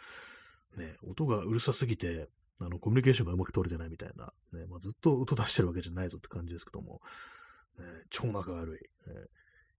[0.76, 7.00] ね、音がうるさすぎて、あの、コミュニケーションがうまく取れてないみたいな、ね、まあ、ずっと音出してるわけじゃないぞって感じですけども、
[7.78, 9.10] ね、超仲悪い。
[9.10, 9.16] ね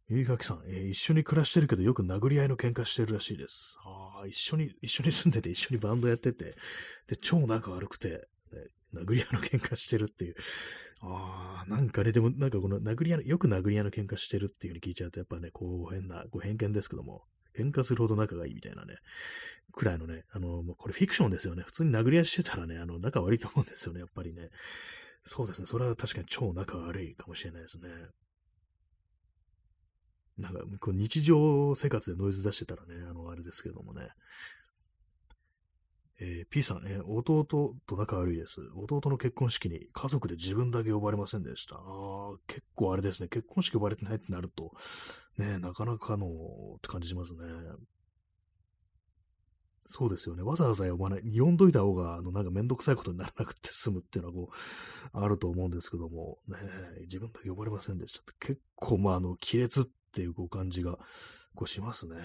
[0.09, 3.77] ゆいかきさん、えー、一緒に暮らしてるけどよく殴り合いの喧嘩してるらしいです。
[3.83, 6.55] ああ、一緒に、一緒に住んでて、一緒にバンドやってて、
[7.07, 8.09] で、超仲悪くて、
[8.53, 10.35] ね、殴り合いの喧嘩してるっていう。
[11.01, 17.23] ああ、なんかね、でもなんかこの殴り合い、よく殴り合いの喧嘩してるっていう風に聞いちゃうと、やっぱね、こう変な、こう偏見ですけども、
[17.57, 18.95] 喧嘩するほど仲がいいみたいなね、
[19.73, 21.63] くらいのね、あの、もうこれフィクションですよね。
[21.65, 24.49] 普通に殴り合いしてたらね、あの、仲悪いと思うんですよね、やっぱりね。
[25.25, 27.89] そうですね、それは確かに超仲悪いかもしれないですね。
[30.37, 34.09] なんか、こう日常生活でノイズ出してたらね、あの、あれですけどもね。
[36.19, 38.61] えー、P さん、えー、弟と仲悪いです。
[38.75, 41.75] 弟の結婚式に家族で自分だけ呼ばれませんでした。
[41.75, 43.27] ああ、結構あれですね。
[43.27, 44.73] 結婚式呼ばれてないってなると、
[45.37, 47.39] ね、なかなかのって感じしますね。
[49.89, 50.43] そうですよね。
[50.43, 51.21] わざわざ呼ばない。
[51.39, 56.57] 呼んどいた方が、あの、なんかめんどくさいことにならなくて済むっていうのは、こう、あると思うんですけども、ね、
[57.03, 60.97] 自分だけ呼ばれませんでしたって、結構、まあ、あの、亀裂っていう感じが、
[61.55, 62.17] こうしますね。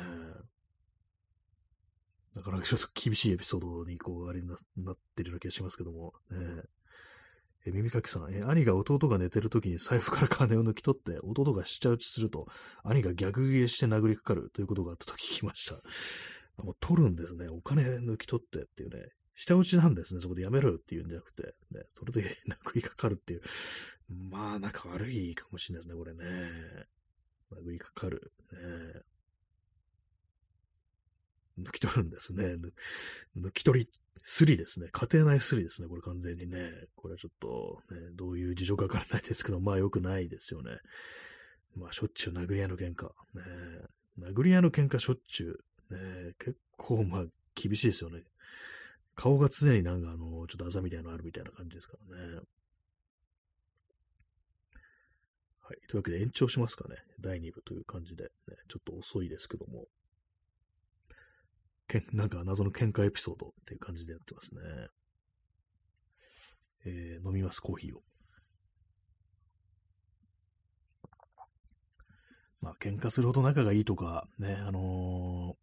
[2.35, 4.55] なかなかちょっと厳しいエピソードに、こう、あれにな
[4.93, 6.63] ってるような気がしますけども、ね。
[7.65, 12.47] え、耳かきさん、え、兄が弟が寝てる時に財布から金を抜き取って、弟が下打ちすると、
[12.83, 15.81] 兄が逆ギレして殴りかかるということがあったと聞きました。
[16.63, 17.49] もう取るんですね。
[17.49, 19.11] お金抜き取ってっていうね。
[19.35, 20.21] 下打ちなんですね。
[20.21, 23.43] そこでやめろよっていうんじゃなくて、ね、それで殴りかかるっていう。
[24.09, 26.25] まあ、仲悪いかもしれないですね、これね。
[27.53, 28.33] 殴りかかる。
[28.53, 28.59] ね、
[31.61, 32.57] 抜き取るんですね。
[33.37, 33.91] 抜き取り、
[34.23, 34.89] スリですね。
[34.93, 35.89] 家庭内スリですね。
[35.89, 36.71] これ完全にね。
[36.95, 40.71] これはちょっと、ね、どういう事情かわからないですけど、まあ良くないですよね。
[41.77, 43.07] まあしょっちゅう殴り合いの喧嘩。
[43.07, 43.43] ね、
[44.21, 45.61] 殴り合いの喧嘩しょっちゅ
[45.91, 45.95] う。
[45.95, 48.23] ね、結構まあ厳しいですよね。
[49.15, 52.41] 顔が常になんかあの、ちょっとあざみたいなのあるみたいな感じですからね。
[55.61, 55.79] はい。
[55.89, 56.97] というわけで延長しますかね。
[57.21, 58.31] 第2部という感じで、ね、
[58.69, 59.87] ちょっと遅いですけども。
[61.89, 64.61] け なんか謎の喧嘩エピソードっていう感じでやってますね。
[66.85, 68.03] えー、飲みます、コーヒーを。
[72.61, 75.63] まあ、喧嘩するほど仲がいいとか、ね、あのー、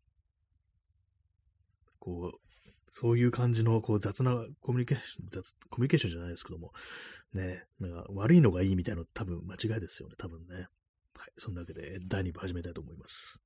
[2.00, 2.50] こう、
[2.92, 6.72] そういう感じのこう雑なコミュニケーション、雑、コミュニケーションじゃないですけども、
[7.34, 10.68] ね、なんか悪いのがいいみたいなの多分間違いですよね、多分ね。
[11.16, 13.42] はい、そんなわけで第2部始めたいと思います。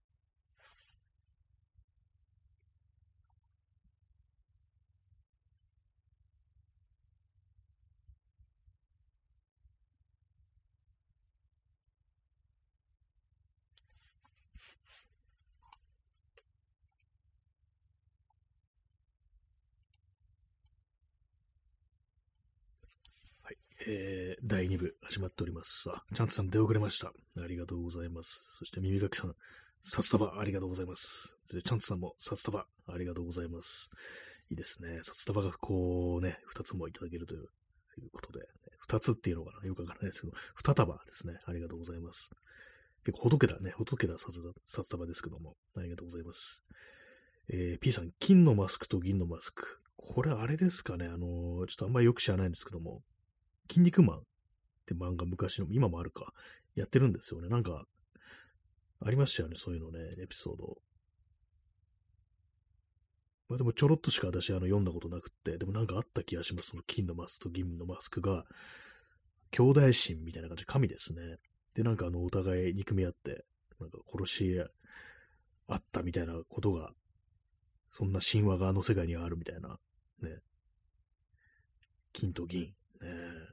[23.86, 25.90] えー、第2部始まっております。
[25.92, 27.08] あ、チャンツさん出遅れました。
[27.08, 28.56] ありがとうございます。
[28.58, 29.36] そして耳かきさん、
[29.82, 31.38] 札束ありがとうございます。
[31.46, 33.90] そしてチャンツさんも札束ありがとうございます。
[34.50, 35.02] いいですね。
[35.04, 37.42] 札束がこうね、2つもいただけるという
[38.14, 38.46] ことで、
[38.88, 39.68] 2つっていうのかな？
[39.68, 41.40] よくわからないですけど、2束ですね。
[41.46, 42.30] ありがとうございます。
[43.06, 46.64] 結構ほどけたね、ほどけた札束ですけども、ありがとうございます。
[47.50, 49.82] えー、P さん、金のマスクと銀のマスク。
[49.98, 53.02] これあれですかね、あのー、ちょっとあんまりよく知らないんですけども、
[53.70, 54.22] 筋肉マンっ
[54.86, 56.34] て漫画昔の、今もあるか、
[56.76, 57.50] やってるんですよね。
[57.50, 57.86] なんか、
[59.06, 60.78] ありましたよね、そういうのね、エピソード。
[63.50, 66.70] まあでもちょろっとしか私あの読んだことなくって、でもなんかあった気がします。
[66.70, 68.46] その金のマスクと銀のマスクが、
[69.52, 71.38] 兄弟心みたいな感じ神ですね。
[71.76, 73.46] で、なんかあの、お互い憎み合って、
[73.80, 74.60] なんか殺し
[75.68, 76.92] 合ったみたいなことが、
[77.92, 79.78] そんな神話があの世界にはあるみたいな、
[80.22, 80.40] ね。
[82.14, 83.53] 金と銀、ね。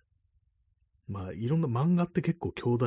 [1.10, 2.86] まあ、いろんな漫画って結構兄弟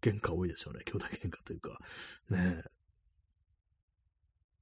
[0.00, 0.82] 喧嘩多いですよね。
[0.84, 1.78] 兄弟喧嘩というか。
[2.30, 2.62] ね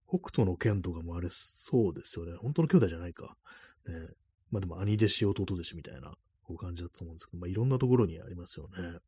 [0.08, 2.32] 北斗の剣とかもあれ、そうですよね。
[2.38, 3.36] 本当の兄弟じゃないか。
[3.86, 3.94] ね
[4.50, 6.14] まあでも兄弟子、弟弟子みたいな、
[6.58, 9.00] 感じだと思うんですけど、まあいろんなところにありますよね。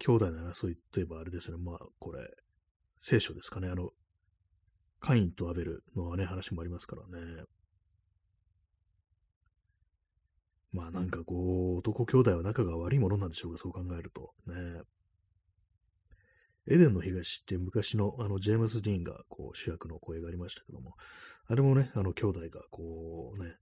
[0.00, 1.56] 兄弟の争いといえばあれですね。
[1.56, 2.18] まあこれ、
[2.98, 3.68] 聖書ですかね。
[3.68, 3.90] あの、
[4.98, 7.44] カインとアベルのね、話もありますからね。
[10.74, 14.34] まあなんかこう、男兄弟は仲が悪いものなんでしょうか、そう考えると。
[14.46, 14.82] ね。
[16.66, 20.94] エデンの東って昔のあのジェームス・ディーンがこう主役の声がありましたけども、
[21.46, 23.54] あれもね、あの兄弟がこうね、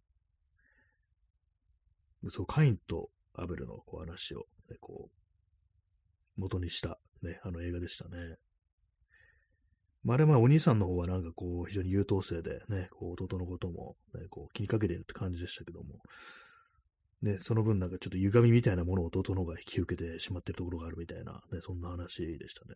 [2.30, 8.36] そう、カインとアベルのこう話を、ね、こう、元にしたね、あの映画でしたね。
[10.02, 16.00] まあ、あれまあお兄さんの方はなんかこう非常に優等生でね、こう弟のことも、ね、こう気にかけてるって感じでしたけども、
[17.22, 22.74] ね、その分なんかちょっと歪みみたいなものを弟の方が引き受けてしまってるところがあるみたいな、ね、そんな話でしたね。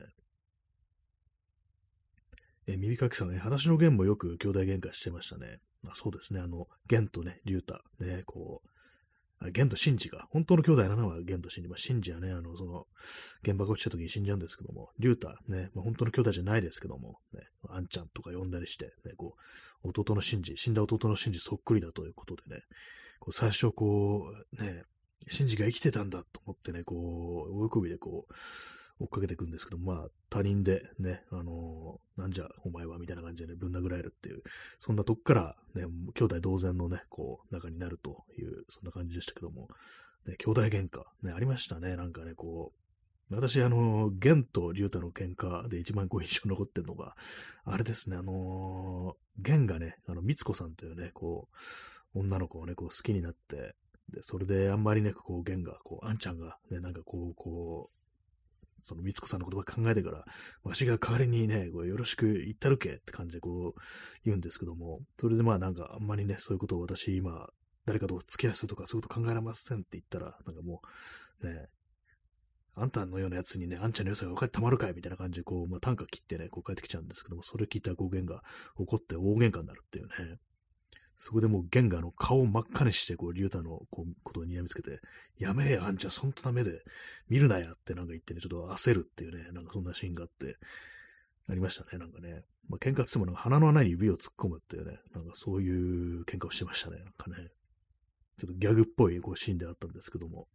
[2.68, 5.58] え、耳かきさんね、話の弦もよく兄弟喧嘩してましたね。
[5.88, 8.68] あそうですね、あの、弦とね、竜太、ね、こう、
[9.38, 11.68] あ玄とシンジが、本当の兄弟なのは玄とシンジ。
[11.68, 12.86] まあ、シンジはね、あの、その、
[13.44, 19.36] 原爆落ちた時に死んじゃうんですけども、リュータ、ね、まあ、本当の兄弟じゃないですけども、ね、アンちゃんとか呼んだりして、ね、こ
[19.84, 22.62] う、弟のシンジ、死んだ弟のシンジそっくりだということでね、
[23.26, 24.84] こう最初こう、ね、
[25.28, 28.34] シンジが生きてたんだと思ってね、こう、大喜びでこう、
[29.00, 34.42] 追っかけていくんですけど、まあ、他人でね、あのー、なんじゃ、お前は、みたいな感じでね、ぶん殴られるっていう、
[34.78, 35.84] そんなとこから、ね、
[36.14, 39.68] 兄弟同然のね、こう、仲になるという、そんな感じでしたけども、
[40.26, 42.72] ね、兄弟喧嘩、ね、ありましたね、なんかね、こ
[43.30, 47.16] う、私、あの、玄と竜太の喧嘩で一番こう印象に残ってるのが、
[47.64, 51.56] あれですね、あのー、玄がね、あの、みつこさんというね、こう、
[52.18, 53.74] 女の子をね、こう好きになって、
[54.12, 60.24] で、それであんまりね、こう、玄が、こう、あんちゃんがね、なんかこう、こう、その、みつこさんの言葉考えてから、
[60.62, 63.80] わしが代わりにね、こうよろしく言ったるけって感じでこう
[64.24, 67.48] 言うんですけども、それでまあなんかあんまりね、そういうことを私今、
[67.84, 70.82] 誰かと付き合わせとかそういうこと考えられませんって言ったら、なんかも
[71.40, 71.68] う、ね、
[72.74, 78.42] あんたのようなやつにね、あんちゃんの良さが分かってたまるかいみたいな感じで、こう、まあ、短歌切ってね、こう帰ってきちゃうんですけども、それ聞いた語源が
[78.76, 80.36] 起こって大喧嘩になるっていうね。
[81.16, 85.00] そこでもうゲンがの顔を真っ赤にして、こう、リュウタのこうことを睨みつけて、
[85.38, 86.82] やめえ、あんちゃん、そんな目で
[87.28, 90.56] 見るなやってなんか言ってね、ちょっと焦るっていうね、なんかそんなシーンがあって、
[91.48, 92.44] ありましたね、なんかね。
[92.68, 97.48] まあ、喧嘩ってもなんか鼻の穴に指を突っ込むっていうね、なんかそういう喧嘩をしてましたね、なんかね。
[98.36, 100.48] ちょっとギャグっぽいこうシーンであったんですけども、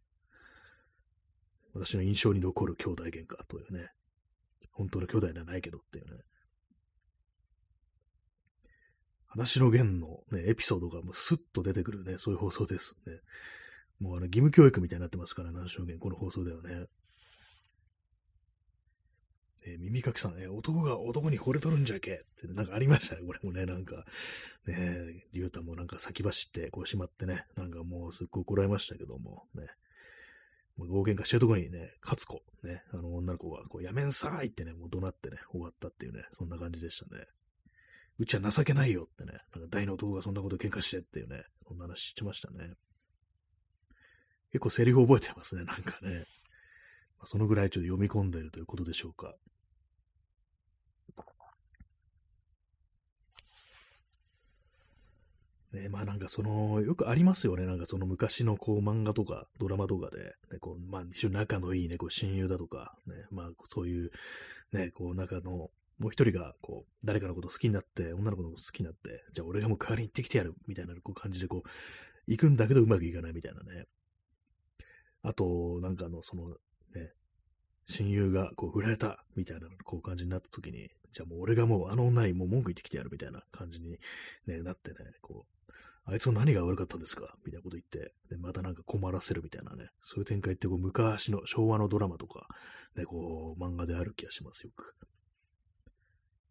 [1.74, 3.90] 私の印象に残る兄弟喧嘩というね、
[4.70, 6.22] 本当の兄弟ではないけどっていうね、
[9.32, 13.14] 話の弦のね、エピソードがもうスッと出てくるね、そういう放送ですね。
[13.98, 16.86] もうあの、義務教育みたいになってますから、話の弦、この放送ではね。
[19.64, 24.04] えー、耳かきさん、ね、男が男に惚れとるんじゃけって、なんかありましたね、これもね、なんか、
[24.66, 29.66] ね、竜太もなんか先走って、こうしまってね、なんかもうすっごい怒られましたけども、ね。
[30.76, 37.26] もう大喧嘩してるところにね、勝子、ね、あの女の子が、こう、やめんさーいってね、もう怒鳴ってね、終わったっていうね、そんな感じでしたね。
[38.18, 42.74] うちは情けないよってね、なんか大の男がそんなこと喧嘩してっていうね、そんな話してましたね。
[44.52, 46.26] 結構セリフ覚えてますね、なんかね。
[47.18, 49.34] まあ、そのぐらいちょっと読み込んでいるということでしょうか。
[55.72, 57.64] ね、まあなんかその、よくありますよね。
[57.64, 64.10] なんかその昔のこう漫画とかドラマとかで、ね、こう、まあ一緒仲のいいね、こう親友だとか、ね、まあそういう、
[64.72, 65.70] ね、こう仲の
[66.02, 71.68] もう一人が、こう、誰かのこと好きになって、女の子のこと好きになって、じゃあ俺がもう代わりに行ってきてやる、みたいなこう感じで、こう、
[72.26, 73.86] 行くんだけどうまくいかないみたいなね。
[75.22, 77.12] あと、なんかあの、その、ね、
[77.86, 83.98] 親友がこう振られたみたいなこう感じになった時に、じゃあもう俺がもうあの女にもう文句言ってきてやるみたいな感じに、
[84.46, 85.72] ね、なってね、こう、
[86.04, 92.48] あいつの何が悪かったんですかみたいなこと言って、で、またなんか困らせるみたいなね、そういう展開ってこう昔の昭和のドラマとか、
[92.96, 94.94] ね、こう漫画である気がします、よく。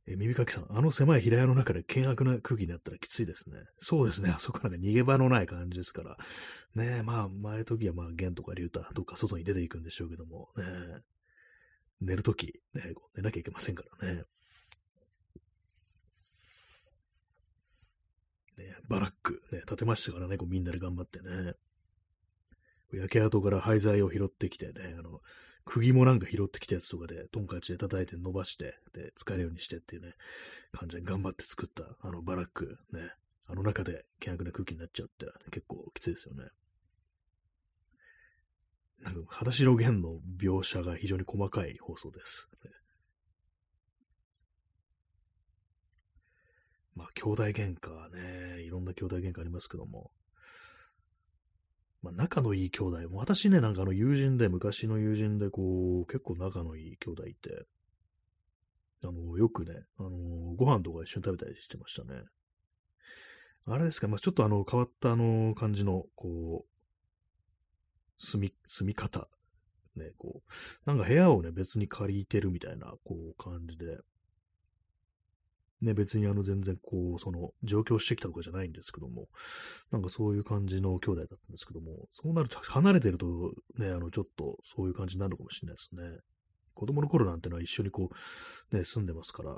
[0.07, 3.57] え、耳かきさん、あの狭い平屋の中で険悪な空気になったらきついですね。
[3.77, 4.31] そうですね。
[4.31, 6.17] あそこなんか逃げ場のない感じですから。
[6.75, 10.63] ねえ、まあ、前時はまあ、玄とか竜太、どっか外に出ていくんでしょうけども、ね
[12.01, 14.23] 寝るとき、ね、寝なきゃいけませんからね。
[18.57, 21.53] ねバラック、ね、建てましたからね、こうみんなで頑張ってね。
[22.91, 25.21] 焼け跡から廃材を拾ってきてね、あの、
[25.65, 30.13] 釘もなんか拾ってきたやつとかで、トンカチで叩いて伸ばして、で、使えるようにしてっていうね、
[30.71, 33.11] 感じで頑張って作った、あのバラック、ね、
[33.47, 36.45] あの中で険悪な空気になっちゃって、結構きついですよね。
[38.99, 42.49] なんか、裸足の弦の描写が非常に細かい放送です。
[46.95, 50.11] まあ、兄弟喧嘩はね、いろんな兄弟喧嘩ありますけども、
[52.01, 57.65] まあ、仲のいい兄弟、も私ね、なんかあの友人で、昔の友人で、こう、結構仲のいい兄弟いて、
[59.03, 60.09] あの、よくね、あの、
[60.55, 62.23] ご飯とか一緒に食べたりしてましたね。
[63.65, 66.71] あれですか、まあ、ちょっとあの、変わったあの、感じの、こう、
[68.17, 69.27] 住み、住み方。
[69.95, 70.41] ね、こ
[70.85, 73.99] う、なんか部屋をね、別に借りてるみたいな、こう、感じで、
[75.81, 79.27] ね、別にあの全然こう、その上京してきたとかじゃないんですけども、
[79.91, 83.25] なんかそういう感じの兄弟だったんですけども、そうなると離れてると
[83.77, 86.19] ね、あのちょっとそういう感じになるのかもしれないですね。
[86.73, 88.09] 子供の頃なんてのは一緒にこ
[88.71, 89.57] う、ね、住んでますから、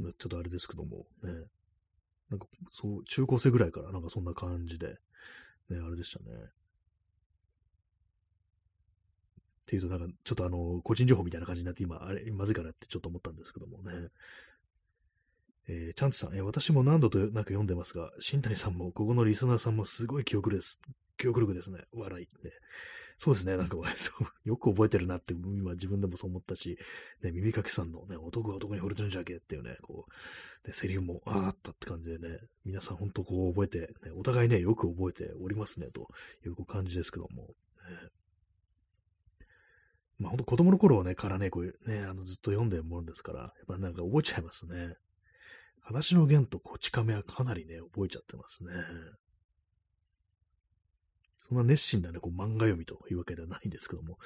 [0.00, 1.32] ちょっとあれですけども、ね、
[2.30, 4.96] なんかそう、中高生ぐらいからなんかそんな感じで、
[5.68, 6.36] ね、あれでしたね。
[9.66, 14.10] っていうと、なんか、ちょっとあの、個人情報みたいな感じになって、今、あれ、まずいかなってちょっと思ったんですけどもね。
[15.68, 20.80] えー、チャンツさん、えー、私も何度となく読んでますが、新谷さんも、ここのリスナーさんもすごい記憶です。
[21.18, 21.80] 記憶力ですね。
[21.92, 22.26] 笑い。
[22.44, 22.52] ね、
[23.18, 23.56] そうですね。
[23.56, 23.76] なんか、
[24.44, 26.78] よく覚えてるなって、今自分でもそう思ったし、
[27.22, 30.06] ね、耳かきさんのね、男が男に惚れてるんじゃけっていうね、こ
[30.64, 36.08] う、ね、セリフも、ああったって感じでね、皆さん本当こう覚えて、ね、お互いね、よく覚えておりますね、と
[36.44, 37.54] いう感じですけども。
[37.88, 38.10] ね
[40.18, 44.96] まあ本当子供の頃はね、からね、こういうね、あのずっと読んでるものですから、やっぱなんか覚えちゃいますね。
[45.86, 48.72] 話の弦とこち亀はかなりね、覚えちゃってますね。
[51.38, 54.18] そんな熱心なね、こう漫画読みというわけではないんですけども、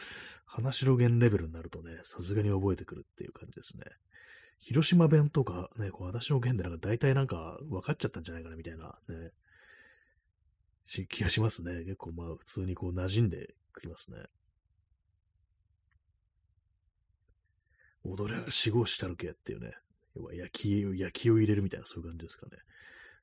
[0.46, 3.84] 話の弦レベルになるとね、さすがに覚えてくるっていう感じですね。
[4.58, 9.32] 広島弁とかね、こう私の弦でなんか大体なんか分かっちゃったんじゃないかなみたいなね、
[11.10, 11.84] 気がしますね。
[11.84, 14.16] 結構まあ普通にこう馴染んでくりますね。
[18.02, 19.74] 踊れ死後したるけっていうね、
[20.16, 22.52] 要は焼き、焼きを入れるみたいな、そういう感じですかね。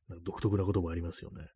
[0.10, 1.48] なんか独特な言葉ありますよね。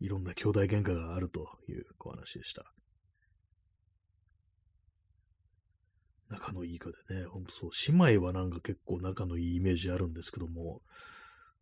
[0.00, 2.64] いろんな兄弟喧嘩があるというお話でした。
[6.28, 10.82] 仲のいい子でね、ほんとそう、姉妹はなんか結構仲のいいイメージあるんですけども、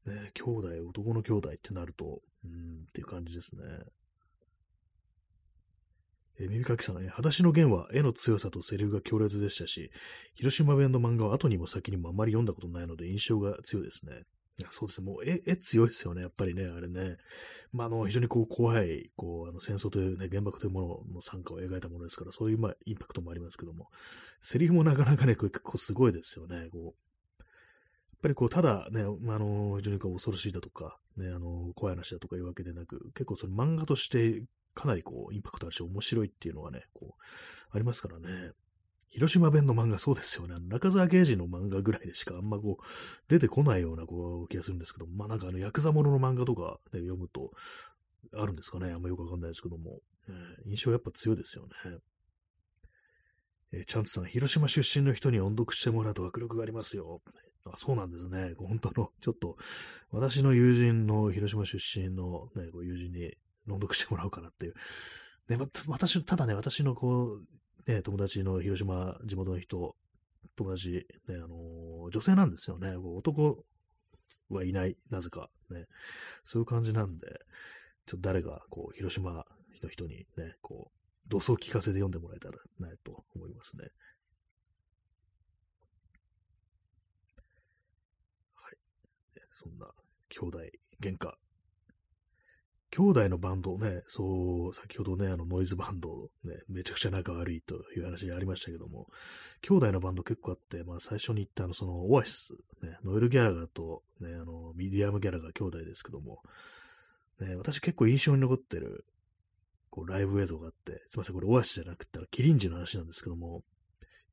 [0.07, 3.63] ね、兄弟、男の兄弟ってなると、うん、っていう感じですね。
[6.43, 9.91] えー、耳かきさんね、裸足の弦は絵の強さとセリフが強烈でしたし、
[10.35, 14.23] 広島弁の漫画は後にも先にもあまり読んだことないので印象が強いですね。
[14.59, 15.07] いやそうですね。
[15.07, 16.21] もう絵、絵強いですよね。
[16.21, 17.17] やっぱりね、あれね。
[17.73, 23.89] まあ、あの、非常にこう、怖い、こう、あの、戦争というね、原爆というものの参加を描いたものですから、そういう、まあ、インパクトもありますけども、
[24.43, 26.69] セリフもなかなかね、結構すごいですよね。
[26.71, 27.47] こう、やっ
[28.21, 29.05] ぱりこう、ただね、あ
[29.39, 34.43] の、非常にこう、恐ろしいだとか、ね、あの、怖い話だとかいうわけでなく、結構その漫画として
[34.75, 37.23] かなりこう、インパクトあるし、面白いっていうのがね、こう、
[37.71, 38.53] ありますからね。
[39.09, 40.55] 広島弁の漫画そうですよね。
[40.69, 42.85] 中沢刑事の漫画ぐらいでしかあんまこう、
[43.29, 47.51] 出てこないようなこう気がするんですけど、まあなんかあの、ヤクザものの漫画とか、ね、読むと、
[48.35, 48.91] あるんですかね。
[48.91, 51.99] あんまよくわかんないですけども、えー、印象やっぱ強いですよね。
[53.73, 57.21] えー、チャンツさん、広島出身の人に音読してもらうと迫力がありますよ。
[57.65, 58.55] あそうなんですね。
[58.57, 59.57] 本当の、ちょっと、
[60.11, 63.35] 私の友人の広島出身の、ね、こう友人に
[63.67, 64.75] 朗読してもらおうかなっていう。
[65.49, 65.59] ね、
[65.89, 67.41] 私、ただね、私のこ
[67.87, 69.97] う、ね、友達の広島、地元の人、
[70.57, 72.97] 友達、ね、あのー、女性なんですよね。
[72.97, 73.65] 男
[74.51, 75.51] はいない、なぜか。
[75.71, 75.87] ね。
[76.45, 77.27] そういう感じなんで、
[78.07, 79.45] ちょっと誰が、こう、広島
[79.83, 83.89] の人にね、こう、土葬聞かせて読んでもらえたらなと思いますね。
[88.55, 88.77] はい
[89.51, 89.87] そんな
[90.29, 90.59] 兄弟
[91.01, 91.42] 喧嘩。
[92.95, 99.09] 兄弟のバンドね、そう、先ほどね、あのノイズバンド、ね、めちゃくちゃ仲悪いという話がありましたけども、
[99.63, 102.53] 兄弟のバンド結構あって、まあ最初に言ったあの、そのオアシス、
[102.85, 106.43] ね、ノエル・ギャラガーと、ね、あの、ミリアム・ギャラガー兄弟ですけども、
[107.41, 109.07] ね、私結構印象に残ってる、
[109.89, 113.63] こう、ライブ映像があって、すみません、これオアシスじゃなくて、キリンジの話なんですけども、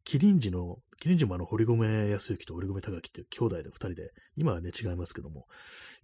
[0.09, 5.45] キリンジの、キリンジもあの、堀米康之と堀米隆樹っていう兄弟で二人で、今はね、違いますけども、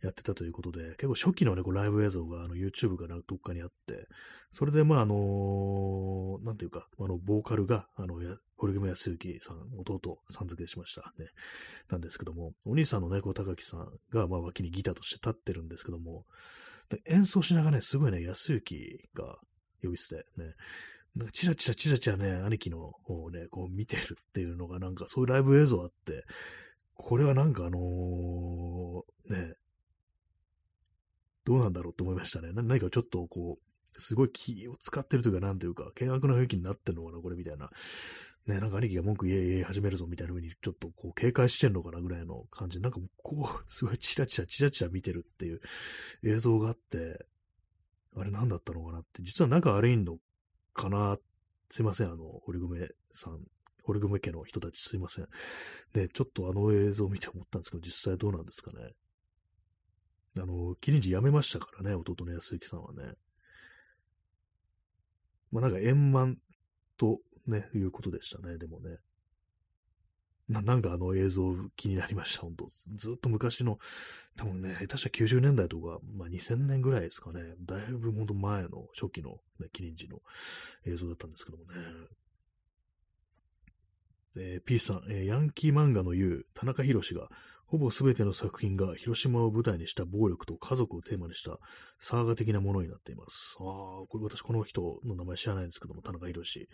[0.04, 4.08] やってたということで、結構初期のね、こうライブ映像があの YouTube かな、どっかにあって、
[4.52, 8.20] それで、まあ、あのー、なんていうか、あの、ボーカルが、あの、
[8.58, 11.12] 堀米康之さん、弟、さん付けしました。
[11.18, 11.26] ね。
[11.90, 16.26] なんですけども、お兄さんのね、こう、高木さんが、まあ、脇にギターとして立ってるんですけども、
[17.06, 19.40] 演奏しながらね、すごいね、康之が
[19.82, 20.54] 呼び捨て、ね、
[21.16, 26.26] なんかチラチラチラチラね、兄貴の方をね、こう見てるっていうのがなんかそういうライブ映像あって、
[26.96, 29.54] これはなんかあのー、ね、
[31.46, 32.50] どうなんだろうと思いましたね。
[32.54, 37.70] 何かちょっとこう、すごい気を使ってるというか、なんというか、険悪な雰囲気になってんのかな、これみたいな。
[38.48, 45.62] ね、なんか兄貴が文句言え言え始めるぞみたいな風に、ちょっとこう警戒してんのかなぐらいの感じで、なんかこう、すごいチラチラチラチラ見てるっていう
[46.24, 47.26] 映像があって、
[48.18, 50.18] あれ何だったのかなって、実は仲悪いの
[50.76, 51.18] かな。
[51.72, 53.40] すいません、あの、堀米さん、
[53.84, 55.28] 堀米家の人たちすいません。
[55.96, 58.94] ね、ちょっとあの映像を見て思ったんですけど、実際どうなんですかね。
[60.38, 63.14] あの、キリンジ辞めましたからね、弟の安幸さんはね。
[65.52, 66.38] まあなんか円満
[66.98, 68.98] とね、いうことでしたね、でもね。
[70.48, 73.80] ななんかあの映像気になりました、本当ずっと昔の、
[74.38, 77.42] 多分ね、下手した90年代とか、まあ2000年ぐらいですかね。
[77.62, 80.20] だいぶ本当前の初期の、ね、キリンジの
[80.86, 81.70] 映像だったんですけどもね。
[84.38, 87.30] えー、P さん、えー、ヤンキー漫画の言う田中宏が、
[87.66, 91.58] ほぼ全ての作品が広島を舞台にした暴力と家族をテーマにした
[92.00, 93.56] サーガ的なものになっています。
[93.60, 96.68] ああ、これ私この人の名前知らないんですけども、田中宏。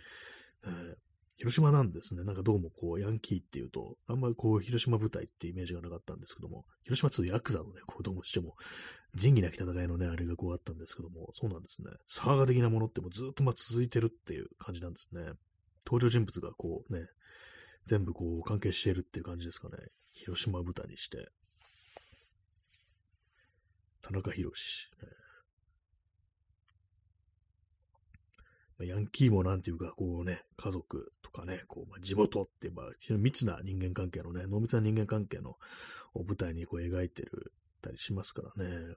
[0.66, 0.96] えー
[1.38, 2.24] 広島なんですね。
[2.24, 8.56] なんかどうもこう、ヤンキーっていうと、あんまりこう、広島舞台ってイメージがなかったんですけども、広島2ヤクザのね、こう、どうもしても、
[9.16, 11.90] 仁義なき戦いのね、あれがこうあったんですけども、そうなんですね。
[12.08, 15.34] サーガ的なものってもずっとまあ続いてるっていう感じなんですね。
[15.86, 17.08] 登場人物がこうね、
[17.88, 19.78] 全部こう関係しているっていう感じですかね。
[20.12, 21.30] 広島舞台にして。
[24.02, 24.92] 田中宏、
[28.84, 35.58] ヤンキーもなんていうか、こうね、家族とかね、こう、まあ、地元っていう、まあ、非常に密な人間関係のね、濃密な人間関係の
[36.14, 38.96] を舞台にこう描いてるたりしますからね。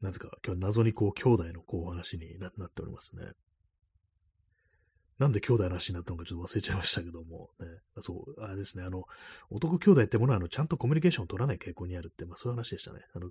[0.00, 3.32] なぜか今日謎にこう兄弟のこう話になっておりますね。
[5.18, 7.66] なんで兄弟の話になったのかちょっと忘れちゃいましたけども、ね、
[8.00, 9.04] そう、あれですね、あの、
[9.50, 13.00] 男兄弟ってものは、あの、ちゃんとコミュニケーションを取らない傾向にあるって、まあそういう話でしたね。
[13.14, 13.28] あの、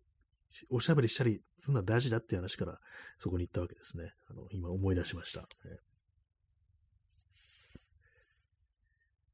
[0.70, 2.80] おしゃべりしたりするのは大事だっていう話から、
[3.20, 4.14] そこに行ったわけですね。
[4.30, 5.48] あの、今思い出しました。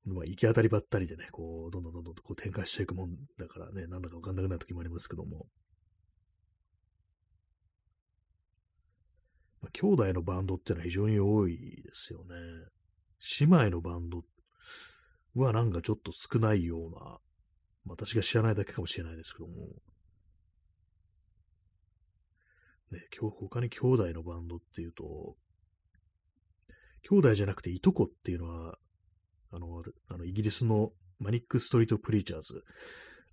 [0.06, 5.48] まあ、行き当たりばったりでね、こう、どんどんどんどんこう展開していくもんだからね、なんだかわかんなくなる時もありますけども。
[9.62, 12.36] まあ、兄弟のバンドっていうのは非常に多いですよね。
[13.40, 14.22] 姉妹のバンド
[15.34, 17.18] はなんかちょっと少ないような、
[17.86, 19.70] 私が知らないだけかもしれないですけども、
[22.92, 25.36] ね、他に兄弟のバンドっていうと、
[27.10, 28.78] 兄弟じゃなくていとこっていうのは、
[29.52, 32.64] あの、あのイギリスのマニック・ストリート・プリーチャーズ。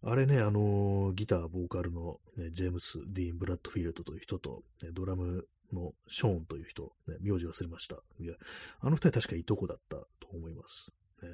[0.05, 7.97] あれね、あの、ギター、ボーカルの、ね、ジェームス・ディーン・ブラッドフィールドという人と、ね、ドラムのショーンという人、ね、名字忘れました。
[8.19, 8.35] いや、
[8.81, 10.93] あの二人確かいとこだったと思います。
[11.23, 11.29] ね、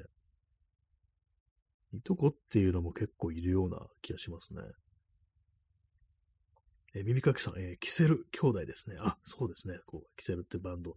[1.93, 4.61] いとこっていうのも結構いるような気がしますね。
[6.93, 8.97] えー、耳かきさん、えー、キセル兄弟ですね。
[8.99, 9.79] あ、そうですね。
[9.85, 10.95] こう、キセルってバンド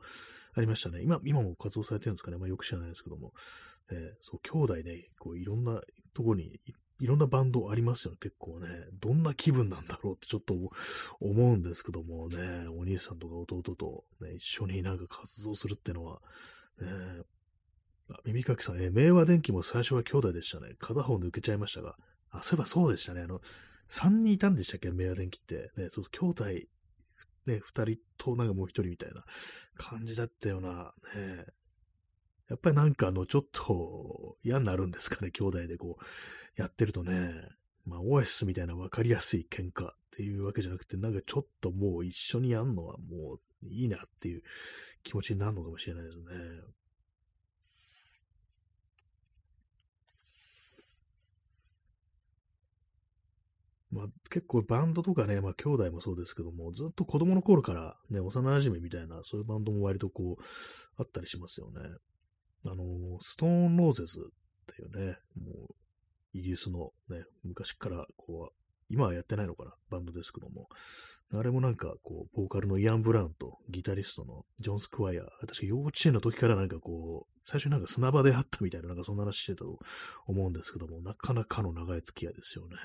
[0.55, 1.03] ありましたね。
[1.03, 2.39] 今、今も活動されてるんですかね。
[2.39, 3.33] まあ、よく知らないですけども。
[3.91, 5.81] えー、そう、兄弟ね、こう、いろんな
[6.15, 6.61] とこに
[7.03, 8.69] いろんなバンドありますよね、結構ね。
[9.01, 10.55] どんな気分なんだろうってちょっと
[11.19, 16.21] 思うんですけどもね、お兄さんとか弟と、ね、一緒になんか活動するってのは、
[16.81, 16.89] ね、
[18.09, 20.77] あ耳かきさん、え明和電機も最初は兄弟でしたね。
[20.79, 21.97] 片方抜けちゃいましたが。
[22.31, 23.23] あ、そういえばそうでしたね。
[23.23, 23.41] あの、
[23.93, 24.91] 3人いたんでしたっけ？
[24.91, 25.71] 明和電機って。
[25.77, 26.67] ね、そう、兄弟、ね、
[27.47, 29.25] 2人となんかもう1人みたいな
[29.77, 31.45] 感じだったような、ね。
[32.49, 37.33] やっぱりなんかあの、ちょっと嫌になるんですかね、兄弟でこう、やってるとね。
[37.85, 44.43] まあ、オアシスみたいな分かりやすい喧嘩っていうわけじゃなくて、なんかちょっともう一緒にやんのはもういいなっていう
[45.03, 46.25] 気持ちになるのかもしれないですね。
[53.93, 60.43] まあ、結構バンドとかね、まあ兄弟もそうですけども、ずっと子供の頃からね、幼馴染みたいな、そういうバンドも割とこう、
[60.97, 61.81] あったりしますよね。
[62.65, 65.75] あの、ストーンローゼズっていうね、もう、
[66.33, 68.55] イギリスのね、昔からこう、
[68.89, 70.69] 今はやってないのかな、バンドですけども。
[71.35, 79.79] あれもなんか、こう、ボーカルのイアン・ブラウンとギタリストのジョン・スクワイア、確か幼稚園の時からなんかこう、最初になんか砂場で会ったみたいな、なんかそんな話してたと
[80.27, 82.77] 思うんですけども、なかなかの長い付き合いですよね。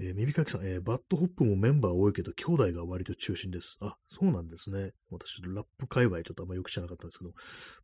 [0.00, 3.78] えー、耳かきさん、えー、 BAD HOP もメンバー多いけど、兄弟が割と中心です。
[3.80, 4.92] あ、そうなんですね。
[5.10, 7.32] 私、ラップ界隈ちょっとあんまよく知らなかったんですけど、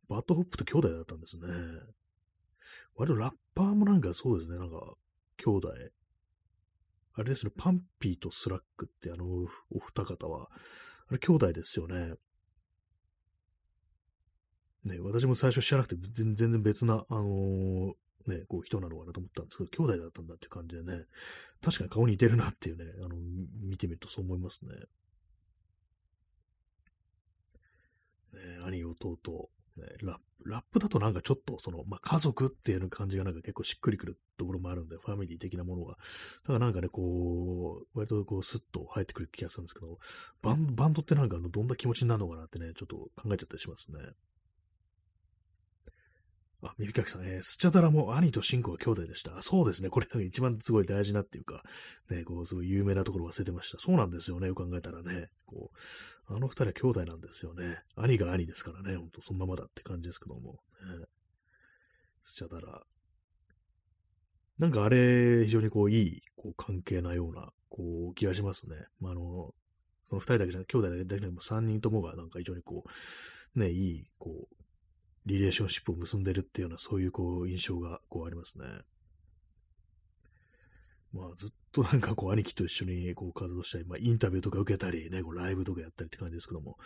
[0.07, 1.47] BAD HOP と兄弟だったんですね。
[2.95, 4.93] 割とラッパーもなんかそうですね、なんか、
[5.37, 5.69] 兄弟。
[7.17, 10.49] あれですね、 PUNPEE と 5lack ってあの、お二方は、
[11.09, 12.15] あれ兄弟ですよね。
[14.85, 17.93] ね、私も最初知らなくて、全然別な、あのー、
[18.27, 21.05] ね、こう人なのかなと思ったんですけど、兄弟だったんだっていう感じでね、
[21.61, 23.15] 確かに顔似てるなっていうね、あの、
[23.61, 24.71] 見てみるとそう思いますね。
[28.33, 35.93] ね兄、弟、ね、ララップだとなんかちょっとその、まあ、家族っていう感じがなんか結構しっくりくるところもあるんで、ファミリー的なものが。
[35.93, 35.97] だ
[36.47, 39.97] からなんかね、こう、割とこうスッと入ってくる気がするんですけど、
[40.41, 43.99] バンバンドってなんかあのどんな気持ちになるのかなってね、ちょっと考えちゃったりしますね。
[46.65, 49.41] あ、耳かきさん、えー、スチャダラも兄とシンコは兄弟でした。
[49.41, 49.89] そうですね。
[49.89, 51.63] これなんか一番すごい大事なっていうか、
[52.09, 53.79] ね、こう、すごい有名なところ忘れてました。
[53.79, 54.47] そうなんですよね。
[54.47, 55.29] よく考えたらね。
[55.45, 55.71] こ
[56.29, 57.81] う、あの二人は兄弟なんですよね。
[57.95, 58.97] 兄が兄ですからね。
[58.97, 60.53] ほんと、そのままだって感じですけども。
[60.53, 61.05] ね、
[62.21, 62.83] スチャダラ。
[64.57, 68.75] なんかあれ、非常にこう、いい、こう、関係なような、こう、気がしますね。
[68.99, 69.53] まあ、あの、
[70.07, 72.83] その二人だけじゃなく、兄弟だけじゃなくても三人ともがなんか非常にこ
[73.55, 74.64] う、ね、いい、こう、
[75.25, 78.65] リレーションシップを結んでるっていうような、そういうこう、印象がこうありますね。
[81.13, 86.77] まあ、ずっとなんかこう、兄貴と一緒にこう活動したり、まあ、インタビューとか受けたり、ね、こうライブとかやったりって感じですけども、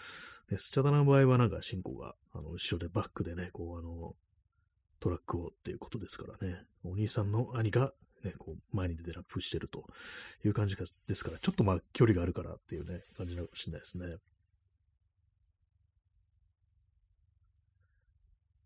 [0.52, 4.16] ね、スチャダの場合はなんか、進行が、あの、後ろでバックでね、こう、あの、
[5.00, 9.86] トラックをっていうことですからね、お兄さんの兄が、ね、こう、前に出てラップしてると
[10.46, 14.18] いう感じですから、ちょっとまあ、距離があるからっていうね、感じのかもしれないですね。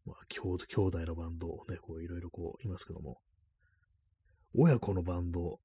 [0.05, 0.39] まあ、兄
[0.75, 3.19] 弟のバンドね、こういろいろこういますけども、
[4.55, 5.59] 親子のバンド、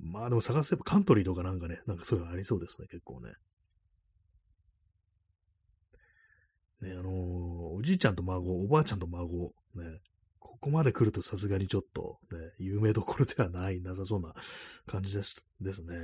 [0.00, 3.32] まあでも探せばカントリーとかなんかね、なんかそういうのありそうですね、結構ね。
[6.80, 10.00] ね、あのー、おじいちゃんと孫、おばあちゃんと孫、ね、
[10.38, 14.34] ここまで来るとさすがにちょっと、ね、有名どころではない、なさそうな
[14.86, 15.94] 感じですですね。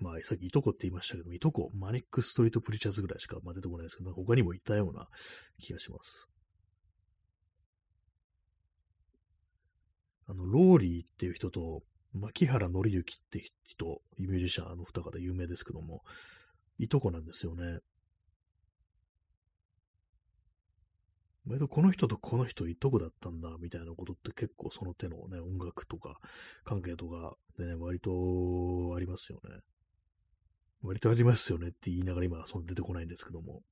[0.00, 5.08] まあ、さっきいとこって言いましたけど、いとこ、マニックストリートプリチャーズぐらいしか、まあ、出てこないですけど、他にもいたような
[5.58, 6.28] 気がします。
[10.26, 11.82] あの、ローリーっていう人と、
[12.12, 16.02] 牧原紀之って人、ミュージシャン、あの二方有名ですけども、
[16.78, 17.80] いとこなんですよね。
[21.46, 26.16] 割とこの人とこの人いとこだったんだ、みたいなことって結構その手のね、音楽とか
[26.64, 28.10] 関係とかでね、割と
[28.96, 29.60] ありますよね。
[30.82, 33.62] 割とありますよねって言いながら今、その出てこないんですけども。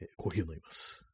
[0.00, 1.08] えコーヒーを飲みます。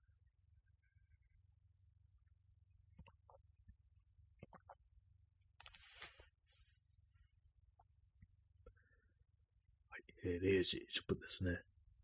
[9.91, 11.61] はい、えー、0時10分ですね。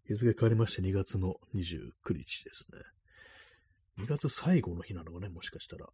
[0.06, 4.04] 日付変わりまして2月の29日ですね。
[4.04, 5.86] 2月最後の日なのかね、もしかしたら。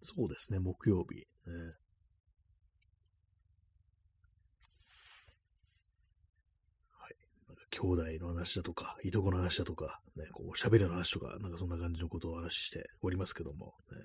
[0.00, 1.16] そうですね、木曜日。
[1.16, 1.24] ね、
[7.72, 13.98] 兄弟の話だとか、いとこの話だとか、ね、こう喋りの話とか、なんかそんな感じのことをお話ししておりますけども、ね。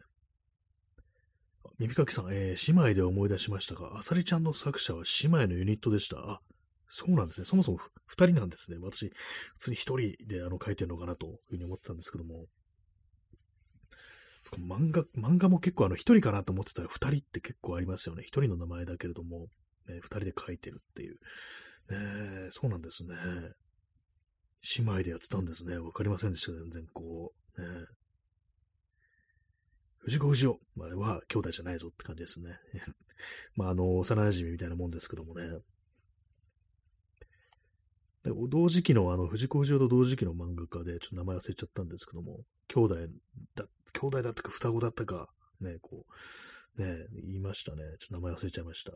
[1.77, 6.17] 耳かきさん、えー、姉妹で思い出しましたが、あさりちゃんの作者は姉妹のユニットでした。
[6.17, 6.41] あ、
[6.87, 7.45] そうなんですね。
[7.45, 8.77] そもそも二人なんですね。
[8.81, 9.11] 私、
[9.53, 12.45] 普通に一人であの書いてるのかなというふうに思ってたんですけども。
[14.65, 18.23] 漫画、漫画も結構あの一人かなと思ってたら二人って結構ありますよね。
[18.23, 19.47] 一人の名前だけれども、
[19.87, 21.19] ね、二人で書いてるっていう。
[21.89, 23.15] ねそうなんですね。
[24.77, 25.77] 姉妹でやってたんですね。
[25.77, 27.61] わかりませんでした、全然こう。
[27.61, 27.67] ね
[29.99, 32.57] 藤子不二雄は兄弟じゃないぞって感じですね。
[33.55, 35.59] まあ、あの、幼馴染みたいなもんですけどもね。
[38.23, 42.95] 同時期の、あの、藤子不二雄と同時期の漫画家で、ちょっと名前忘れちゃったんですけども、兄弟
[43.55, 45.29] だ、兄弟だったか双子だったか、
[45.59, 46.05] ね、こ
[46.77, 47.83] う、ね、言いましたね。
[47.99, 48.93] ちょっと名前忘れちゃいました。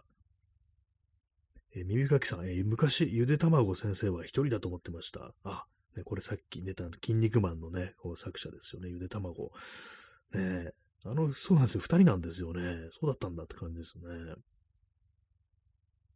[1.74, 5.34] えー、耳かきさん、えー、昔、ゆで卵先生は一人だと思ってました。
[5.43, 5.65] あ、
[5.95, 9.51] ね、これさっき出た筋肉マンのね、こう作者ですよね、ゆで卵。
[10.34, 12.89] ねえあの、そうなんですよ、二人なんですよね。
[12.91, 14.03] そうだったんだって感じですね。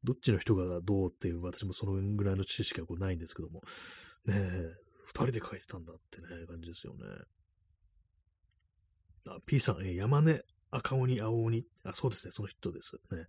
[0.03, 3.64] どっちの人がどうっていう、私もそのぐらいの知識はこうないんですけども、
[4.26, 4.74] ねえ、
[5.06, 6.99] 二人で書いてたんだってね、感じですよね。
[9.28, 12.97] あ、P さん、え山根、赤鬼、青鬼、あ、そうですね、その人です。
[13.12, 13.26] ね。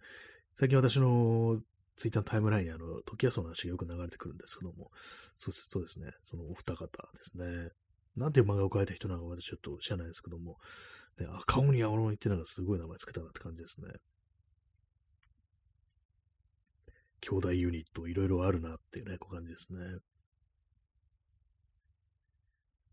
[0.54, 1.60] 最近私の
[1.96, 4.90] ツイッターのタイムラインにあの、時安の話がよく流れてくるんですけども、
[5.36, 6.88] そうそうですね、そのお二方で
[7.22, 7.70] すね。
[8.16, 10.56] なんて漫画を描いた人なのか私ちょっと知らないですけども、
[11.18, 13.88] ね、赤鬼、青鬼ってなんかすごい名前つけたなって感じですね。
[17.20, 19.78] 兄弟ユニットいろいろあるなっていうね、こう感じですね。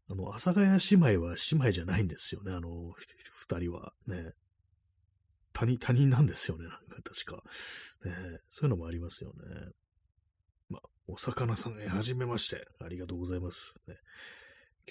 [0.10, 2.70] あの、阿佐ヶ谷姉妹は姉妹じゃないんですよね、あの、
[3.34, 4.32] 二人はね。
[5.54, 7.44] 他人、他人なんですよね、なんか確か。
[8.06, 9.72] ね、そういうのもありますよね。
[10.70, 12.68] まあ、お魚さん、え、はじめまして。
[12.82, 13.76] ありがとうございます。
[13.88, 13.96] ね、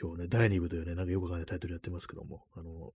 [0.01, 2.93] 今日ね、第2部というね、なんかよくわかんないタイトルやってますけども、あの、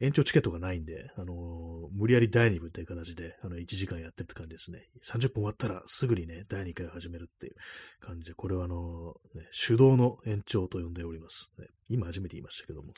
[0.00, 4.80] 延長チケットがないんで、あのー、無理やり第2部っていう形で、あの、1時間やってるって感じですね。
[5.06, 7.54] 30分終わったらすぐにね、第2回を始めるっていう
[8.00, 11.66] 感じで、これはあのー、ね、手動の延長と呼んでおります、ね。
[11.88, 12.94] 今初めて言いましたけども。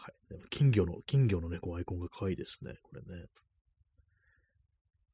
[0.00, 0.14] はい。
[0.48, 2.74] 金魚の、金魚のね、こうアイコンが可愛いですね。
[2.82, 3.26] これね。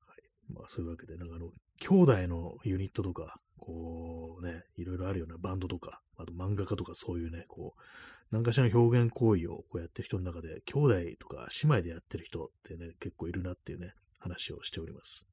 [0.07, 0.53] はい。
[0.53, 7.81] まあそういうわけで、なんかあの、兄弟のユニットとか、こうね、いろいろあるようなバンドとか、あと漫画家とかそういうね、こう、
[8.31, 15.27] 何かしらの表現行為をこうやってる人の中で、兄弟とか姉妹でやってる人ってね、結構いるなっていうね、話をしております。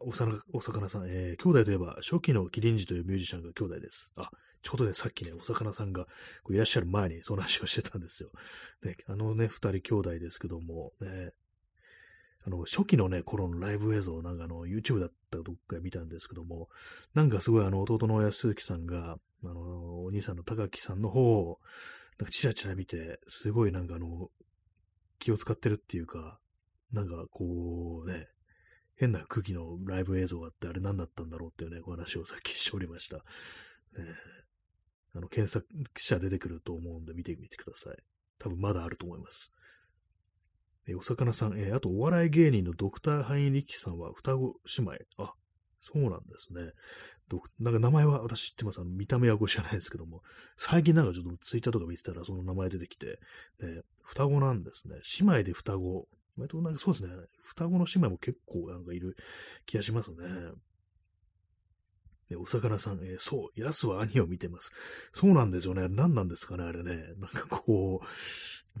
[0.00, 4.12] おさなお魚さん、えー、兄弟といえば、初期のキリンジというミュージシャンが兄弟です。
[4.16, 4.30] あ、
[4.68, 6.06] ちょうどね、さっきね、お魚さんが
[6.50, 8.28] いらっしゃる前にその話をしてたんですよ。
[8.84, 11.32] ね、あのね、二人兄弟ですけども、ね、
[12.44, 16.68] あの、初期のね、頃のライブ映像、なんかあの、YouTube だったどっか見たんですけども、
[17.14, 21.60] なんかすごいあの、弟の安幸さんが、あの、お兄さんの高木さんの方を、
[22.18, 24.30] なんかチラチラ見て、すごいなんかあの、
[25.18, 26.38] 気を使ってるっていうか、
[26.92, 28.28] なんかこうね、
[28.96, 33.16] 変な空気のライブ映像があって、あれ何だったんだろうっていうね、お話をさっきしておりました。
[33.16, 33.22] ね、
[35.14, 37.96] あの、検索者出てくると思うんで見てみてください。
[38.38, 39.52] 多分まだあると思います。
[40.88, 44.92] えお魚さん、え、あとお笑い芸人のドクターハインリッキさんは双子姉妹。
[45.18, 45.34] あ、
[45.80, 46.72] そうなんですね。
[47.60, 48.80] なんか名前は私知ってます。
[48.80, 50.22] あの見た目はご知らないですけども、
[50.56, 53.18] 最近なんかちょっとツイッターとか見てたらその名前出てきて、
[53.60, 54.96] ね、双子なんですね。
[55.20, 56.08] 姉妹で双子。
[56.38, 57.10] 割となんかそうですね。
[57.42, 59.16] 双子の姉妹も結構なんかいる
[59.66, 60.16] 気がしますね。
[62.30, 64.72] ね、お魚さん、えー、そう、ヤスは兄を見てます。
[65.12, 65.88] そうなんですよね。
[65.88, 67.14] 何なんですかね、あれね。
[67.18, 68.06] なんかこう、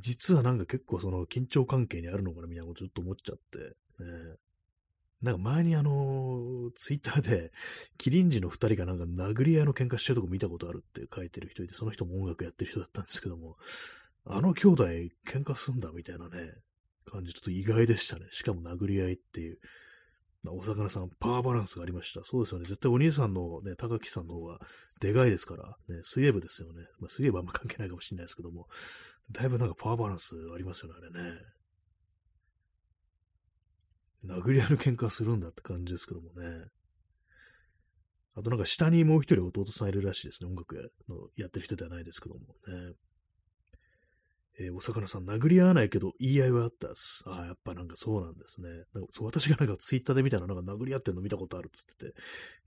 [0.00, 3.58] 実はなんか結構その緊張関係にあるのかな、みたいなことずっと思っちゃって。
[4.02, 4.36] ね、
[5.22, 7.52] なんか前にあの、ツイッターで、
[7.96, 13.56] キリンジの二人がなんか殴り合いの喧嘩してるとこ見たことあるって書いてる人いて、その人も音楽やってる人だったんですけども、
[14.24, 16.52] あの兄弟喧嘩すんだみたいなね、
[17.10, 18.26] 感じ、ちょっと意外でしたね。
[18.30, 19.58] しかも殴り合いっていう。
[20.46, 22.22] お魚さん、パワーバランスがありました。
[22.24, 22.66] そうですよね。
[22.66, 24.60] 絶対お兄さんのね、高木さんの方が
[25.00, 26.86] でかいですから、ね、水泳部ですよね。
[27.00, 28.68] まあ、水泳部はあんま関係ないかもしれないですけども、
[29.32, 31.38] だいぶなんかパワーバランスありますよね、あれね。
[34.24, 36.66] 殴り合いの喧嘩するんだって感じですけどもね。
[38.34, 40.48] あとなんか下にもう一人弟さんいるらしいですね。
[40.48, 42.94] 音楽のやってる人ではないですけどもね。
[44.60, 47.22] えー、お魚さん、殴り合わないけど、言い合いはあったっす。
[47.26, 48.68] ああ、やっぱなんかそうなんですね。
[48.92, 52.14] なんかそう私がなんかツイッターで見たら、なんか殴り合ってんの見たことあるっつってて、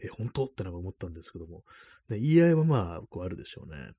[0.04, 0.46] えー、本当？
[0.46, 1.64] ってなんか思ったんですけども、
[2.10, 3.78] ね、言い合いはまあ、こうあるでしょうね。
[3.78, 3.94] やっ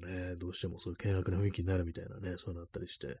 [0.00, 3.18] ぱね、どうしてもそういう険悪な雰囲気になるみたいなね、そういうのあったりして。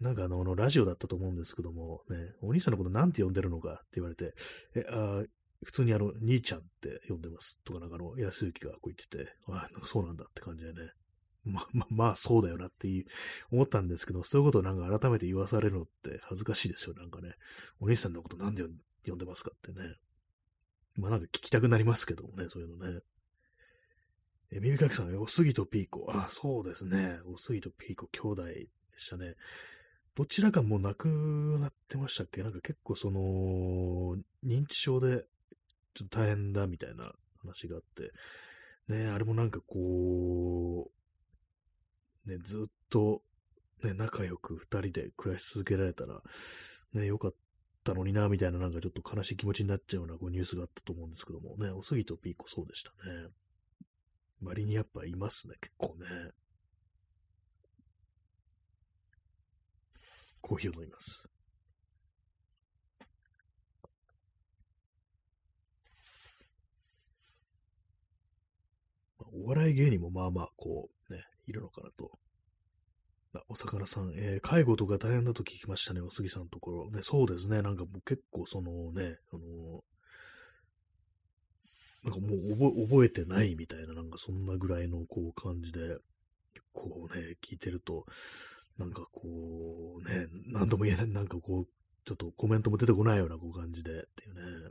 [0.00, 4.32] なんかあの、ラジオだったと思うんですけども、ね、お兄さんのことなんて呼んでるのかって言われて、
[4.76, 5.24] え、あ
[5.64, 10.92] 普通にあの、兄ちゃんって呼んでますとか、なんかあの、安幸がこう言ってて、あなんかそうなんだって感じでね、
[11.48, 13.06] ま、 ま、まあそうだよなっていう、
[13.50, 17.34] 思ったんですけど、そういうことをなんか改めて言わされるのって恥ずかしいですよ、なんかね。
[17.80, 18.62] お兄さんのことなんで
[19.06, 19.96] 呼んでますかってね。
[20.94, 23.00] まあなんか聞きたくなりますけどもね、そういうのね。
[24.50, 26.06] え、耳かきさん、おすぎとピーコ。
[26.10, 27.20] あ、そうですね。
[27.26, 29.34] おすぎとピーコ、兄弟でしたね。
[30.14, 31.08] どちらかもう亡く
[31.60, 32.42] なってましたっけ？
[32.42, 35.26] なんか結構その、認知症で、
[35.94, 38.12] ちょっと大変だみたいな話があって、
[38.88, 40.97] ね、あれもなんかこう、
[42.28, 43.22] ね、ずっと、
[43.82, 46.20] ね、仲良く二人で暮らし続けられたら、
[46.92, 47.34] ね、よかっ
[47.84, 53.28] たのにな、みたいななんかちょっと悲しい気持ちになっちゃうようなこうニュースがあったと思うんですけどもね、おすぎとピーコそうでしたね。
[54.42, 56.06] 割にやっぱいますね、結構ね。
[60.40, 61.28] コーヒーを飲みます。
[69.32, 70.97] お笑い芸人もまあまあ、こう、
[71.48, 72.10] いるのかなと。
[73.34, 76.90] あ、お魚さん、えー、介護とか大変だと聞きましたね、お杉さんのところ。
[76.90, 85.80] ね、そうですね、なんかもう結構そのね、あのー、なんかもう覚えてないみたいな、なんかそんなぐらいのこう感じで、
[86.54, 88.06] 結構ね、聞いてると、
[88.78, 91.68] なんかこう、ね、なんとも言えない、なんかこう、
[92.04, 94.70] ちょっとコメントも出てこないようなこう感じでっていうね。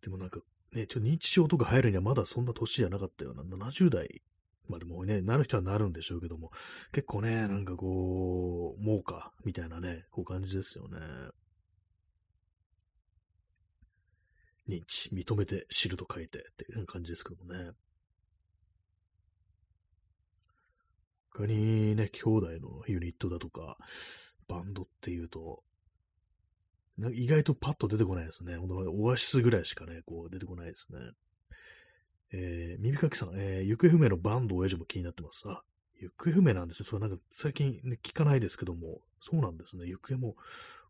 [0.00, 0.40] でもなんか
[0.74, 4.22] ね、ちょ認知症とか入るにはまだそんな年じゃなかったような、70代
[4.68, 6.50] まあでもね、なる人はなるんでしょうけども、
[6.92, 10.98] 結構ね、なんかこう、猛か、みたいなね、こう感じですよね。
[14.68, 17.72] 認知、認めて知ると書いてっていう感じですけどもね。
[21.30, 23.76] 他にね、兄弟のユニットだとか、
[24.48, 25.62] バンドっていうと、
[26.98, 28.56] なんか意外とパッと出てこないですね。
[28.56, 30.98] ほんとオアシスぐらいしかね、こう出てこないですね。
[32.32, 35.42] えー、耳かきさん、えー、行方不明のバンド親父も気になってます。
[35.46, 35.62] あ、
[36.00, 36.86] 行方不明なんですね。
[36.88, 39.86] それなんか最近、ね、聞かないですけども、そうなんですね。
[39.86, 40.34] 行方も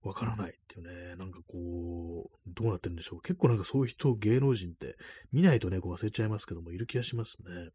[0.02, 3.22] わからないっていうね、なんかこう、どうなってるんでしょう。
[3.22, 4.96] 結構なんかそういう人、芸能人って
[5.32, 7.70] 見ないとね、こう忘れちゃいますけども、いる気がしますね。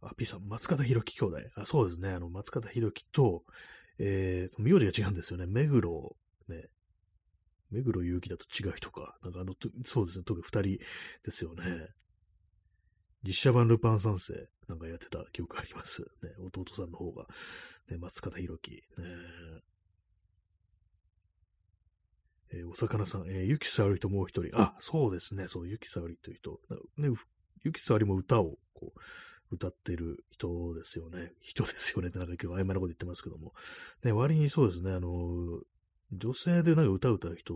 [0.00, 1.38] あ、P さん、松方弘樹兄弟。
[1.56, 2.10] あ、そうですね。
[2.10, 3.44] あの、松方弘樹と、
[3.98, 5.46] えー、名字が違うんですよね。
[5.46, 6.16] 目黒、
[6.48, 6.68] ね。
[7.70, 9.18] 目黒祐樹だと違う人か。
[9.22, 9.54] なんかあの、
[9.84, 10.24] そうですね。
[10.24, 10.84] 特に二人
[11.24, 11.88] ですよね。
[13.24, 16.02] 実写版ルパン三世なんかやってた記憶あります。
[16.22, 16.30] ね。
[16.38, 17.26] 弟さんの方が。
[17.90, 18.72] ね、松方弘樹。
[18.72, 18.82] ね
[22.50, 24.58] えー、お魚さん、えー、ゆきさおりともう一人。
[24.58, 25.48] あ、そうですね。
[25.48, 26.60] そう、ゆきさおりという人。
[26.96, 27.10] ね、
[27.62, 29.00] ゆきさおりも歌を、こう、
[29.50, 31.32] 歌ってる人ですよね。
[31.40, 33.54] 人ですよねなんか結構曖昧なこと言ってますけども。
[34.02, 35.60] ね、割にそうですね、あの、
[36.12, 37.54] 女性でなんか歌を歌う人、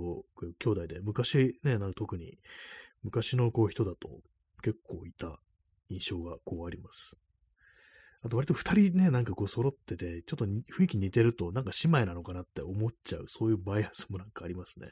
[0.59, 2.38] 兄弟で、昔ね、なんか特に、
[3.03, 4.20] 昔のこう人だと
[4.62, 5.40] 結構いた
[5.88, 7.16] 印象がこうあります。
[8.24, 14.90] あと割と二人ね、なんかこう揃ってて、ちょっと雰囲気似てると、なんか姉妹なのかなって思っちゃう、そういうバイアスもなんかありますね。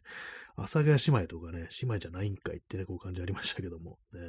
[0.56, 4.20] 阿佐ヶ谷姉妹とかね、姉妹じゃないんかいってね、こう感じありましたけども、ね。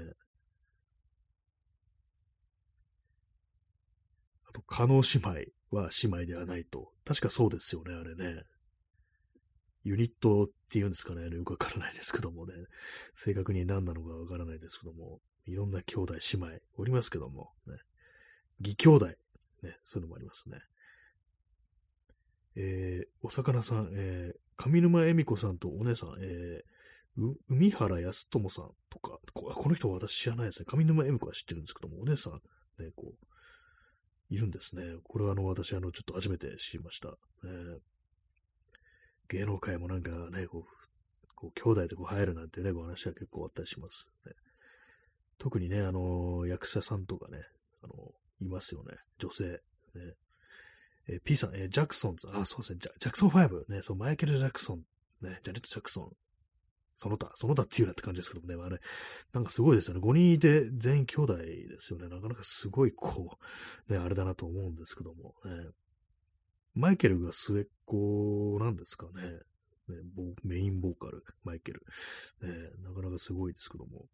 [4.48, 6.92] あと、加納姉妹は姉妹ではないと。
[7.04, 8.44] 確かそうですよね、あれね。
[9.84, 12.54] ユニットっていうんですかね、よくわからないですけどもね。
[13.16, 15.20] 正確に何なのかわからないですけども。
[15.46, 17.74] いろんな兄弟、姉妹おりますけども、ね。
[18.60, 19.06] 義兄弟、
[19.64, 20.60] ね、そういうのもありますね。
[22.56, 30.66] えー、お魚さん、えー、上沼恵美子さんとお姉さん、えー、海原康友さんとかこ、この人は私知らないですね。
[30.68, 32.34] 上沼恵美子は知ってるんですけども、お姉さん、
[32.84, 33.26] ね、こう、
[34.34, 34.84] いるんですね。
[35.04, 37.18] これはあの、私、あの、ちょっと初めて知りました。
[37.44, 37.78] えー、
[39.32, 44.34] 芸能界もなんかね、こう、こう兄弟でこう入るなんてね、お話は結構あったりします、ね。
[45.38, 47.40] 特にね、あの、役者さんとかね、
[47.82, 47.94] あの、
[48.42, 48.98] いますよね。
[49.20, 49.46] 女性。
[49.46, 49.60] ね。
[51.08, 54.78] えー、P さん、えー、ジャクソンズ、あ、そうですね、ジャジャクソン5、ね、そう、マイケル・ジャクソン、
[55.22, 56.12] ね、ジャネット・ジャクソン、
[56.96, 58.80] その他、その他っていうなって感じですけどもね、あれ、
[59.34, 60.02] なんかすごいですよね。
[60.02, 62.08] 5人いて全員兄弟ですよね。
[62.08, 63.38] なかなかすごい、こ
[63.90, 65.52] う、ね、あれだなと思うんですけども、ね。
[66.74, 69.24] マイケルが末っ子なんですかね。
[69.90, 70.02] ね
[70.44, 71.82] メインボーカル、マイケル。
[72.42, 72.50] ね、
[72.84, 74.06] なかなかすごいですけども。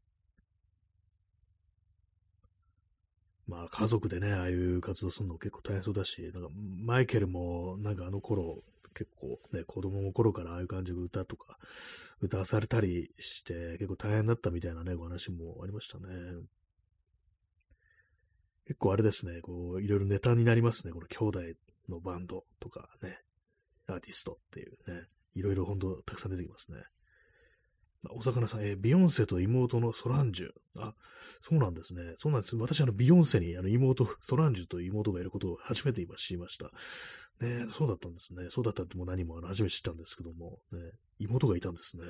[3.48, 6.50] まあ家族でね、ああいう活動するの結構大変そうだし、なんか
[6.84, 11.58] マイケルもなんかあの頃結構ね、子供の頃からああいう感じで歌とか
[12.20, 16.06] 歌わされたりして結構大変だったみたいなね、お話もありましたね。
[18.66, 21.40] 結構あれですね、こう、いろいろネタになりますね、この兄弟
[21.90, 23.20] のバンドとかね、
[23.88, 26.80] アーティストっていうね、いろいろ本当たくさん出てきますね。
[28.12, 30.50] お魚さん、えー、ビヨンセと妹のソランジュ。
[30.78, 30.94] あ、
[31.42, 32.14] そうなんですね。
[32.18, 32.56] そうなんです。
[32.56, 36.72] 私、あの、ビヨンセにあの妹、ソランジュと妹がいることを初めて今知りました。
[37.42, 38.48] ねそうだったんですね。
[38.50, 40.80] そうだったっても何もあの初めて知ったんですけども、ね、
[41.20, 42.04] 妹がいたんですね。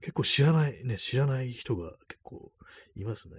[0.00, 2.52] 結構知らない、ね、知らない人が結構
[2.96, 3.34] いますね。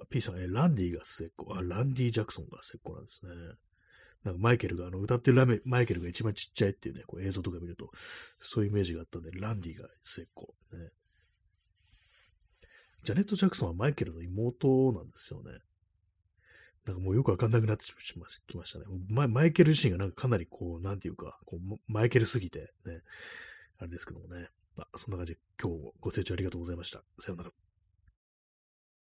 [0.00, 1.54] あ P さん、えランディが末っ子。
[1.54, 3.30] あ、ランディ・ジャクソンが末っ子なんですね。
[4.24, 7.90] なんかマイケルが、あの、歌ってるラメマイケルが一番ちっちゃいっていうね、こう映像とか見ると、
[8.40, 10.54] そういうイメージがあったんで、ランディが末っ子。
[10.72, 10.90] ね。
[13.04, 15.52] ジャネット・ジャクソンはマイケルの妹なんですよね。
[16.86, 18.84] なんかもうよくわかんなくなってきましたね。
[19.08, 23.00] ママイケル自身がなんかかなりこう、なんていうか、こうマイケルすぎて、ね、
[23.78, 24.48] あれですけどもね。
[24.76, 27.02] あそんな感じで今日もご清聴ありがとうございました。
[27.20, 27.63] さようなら。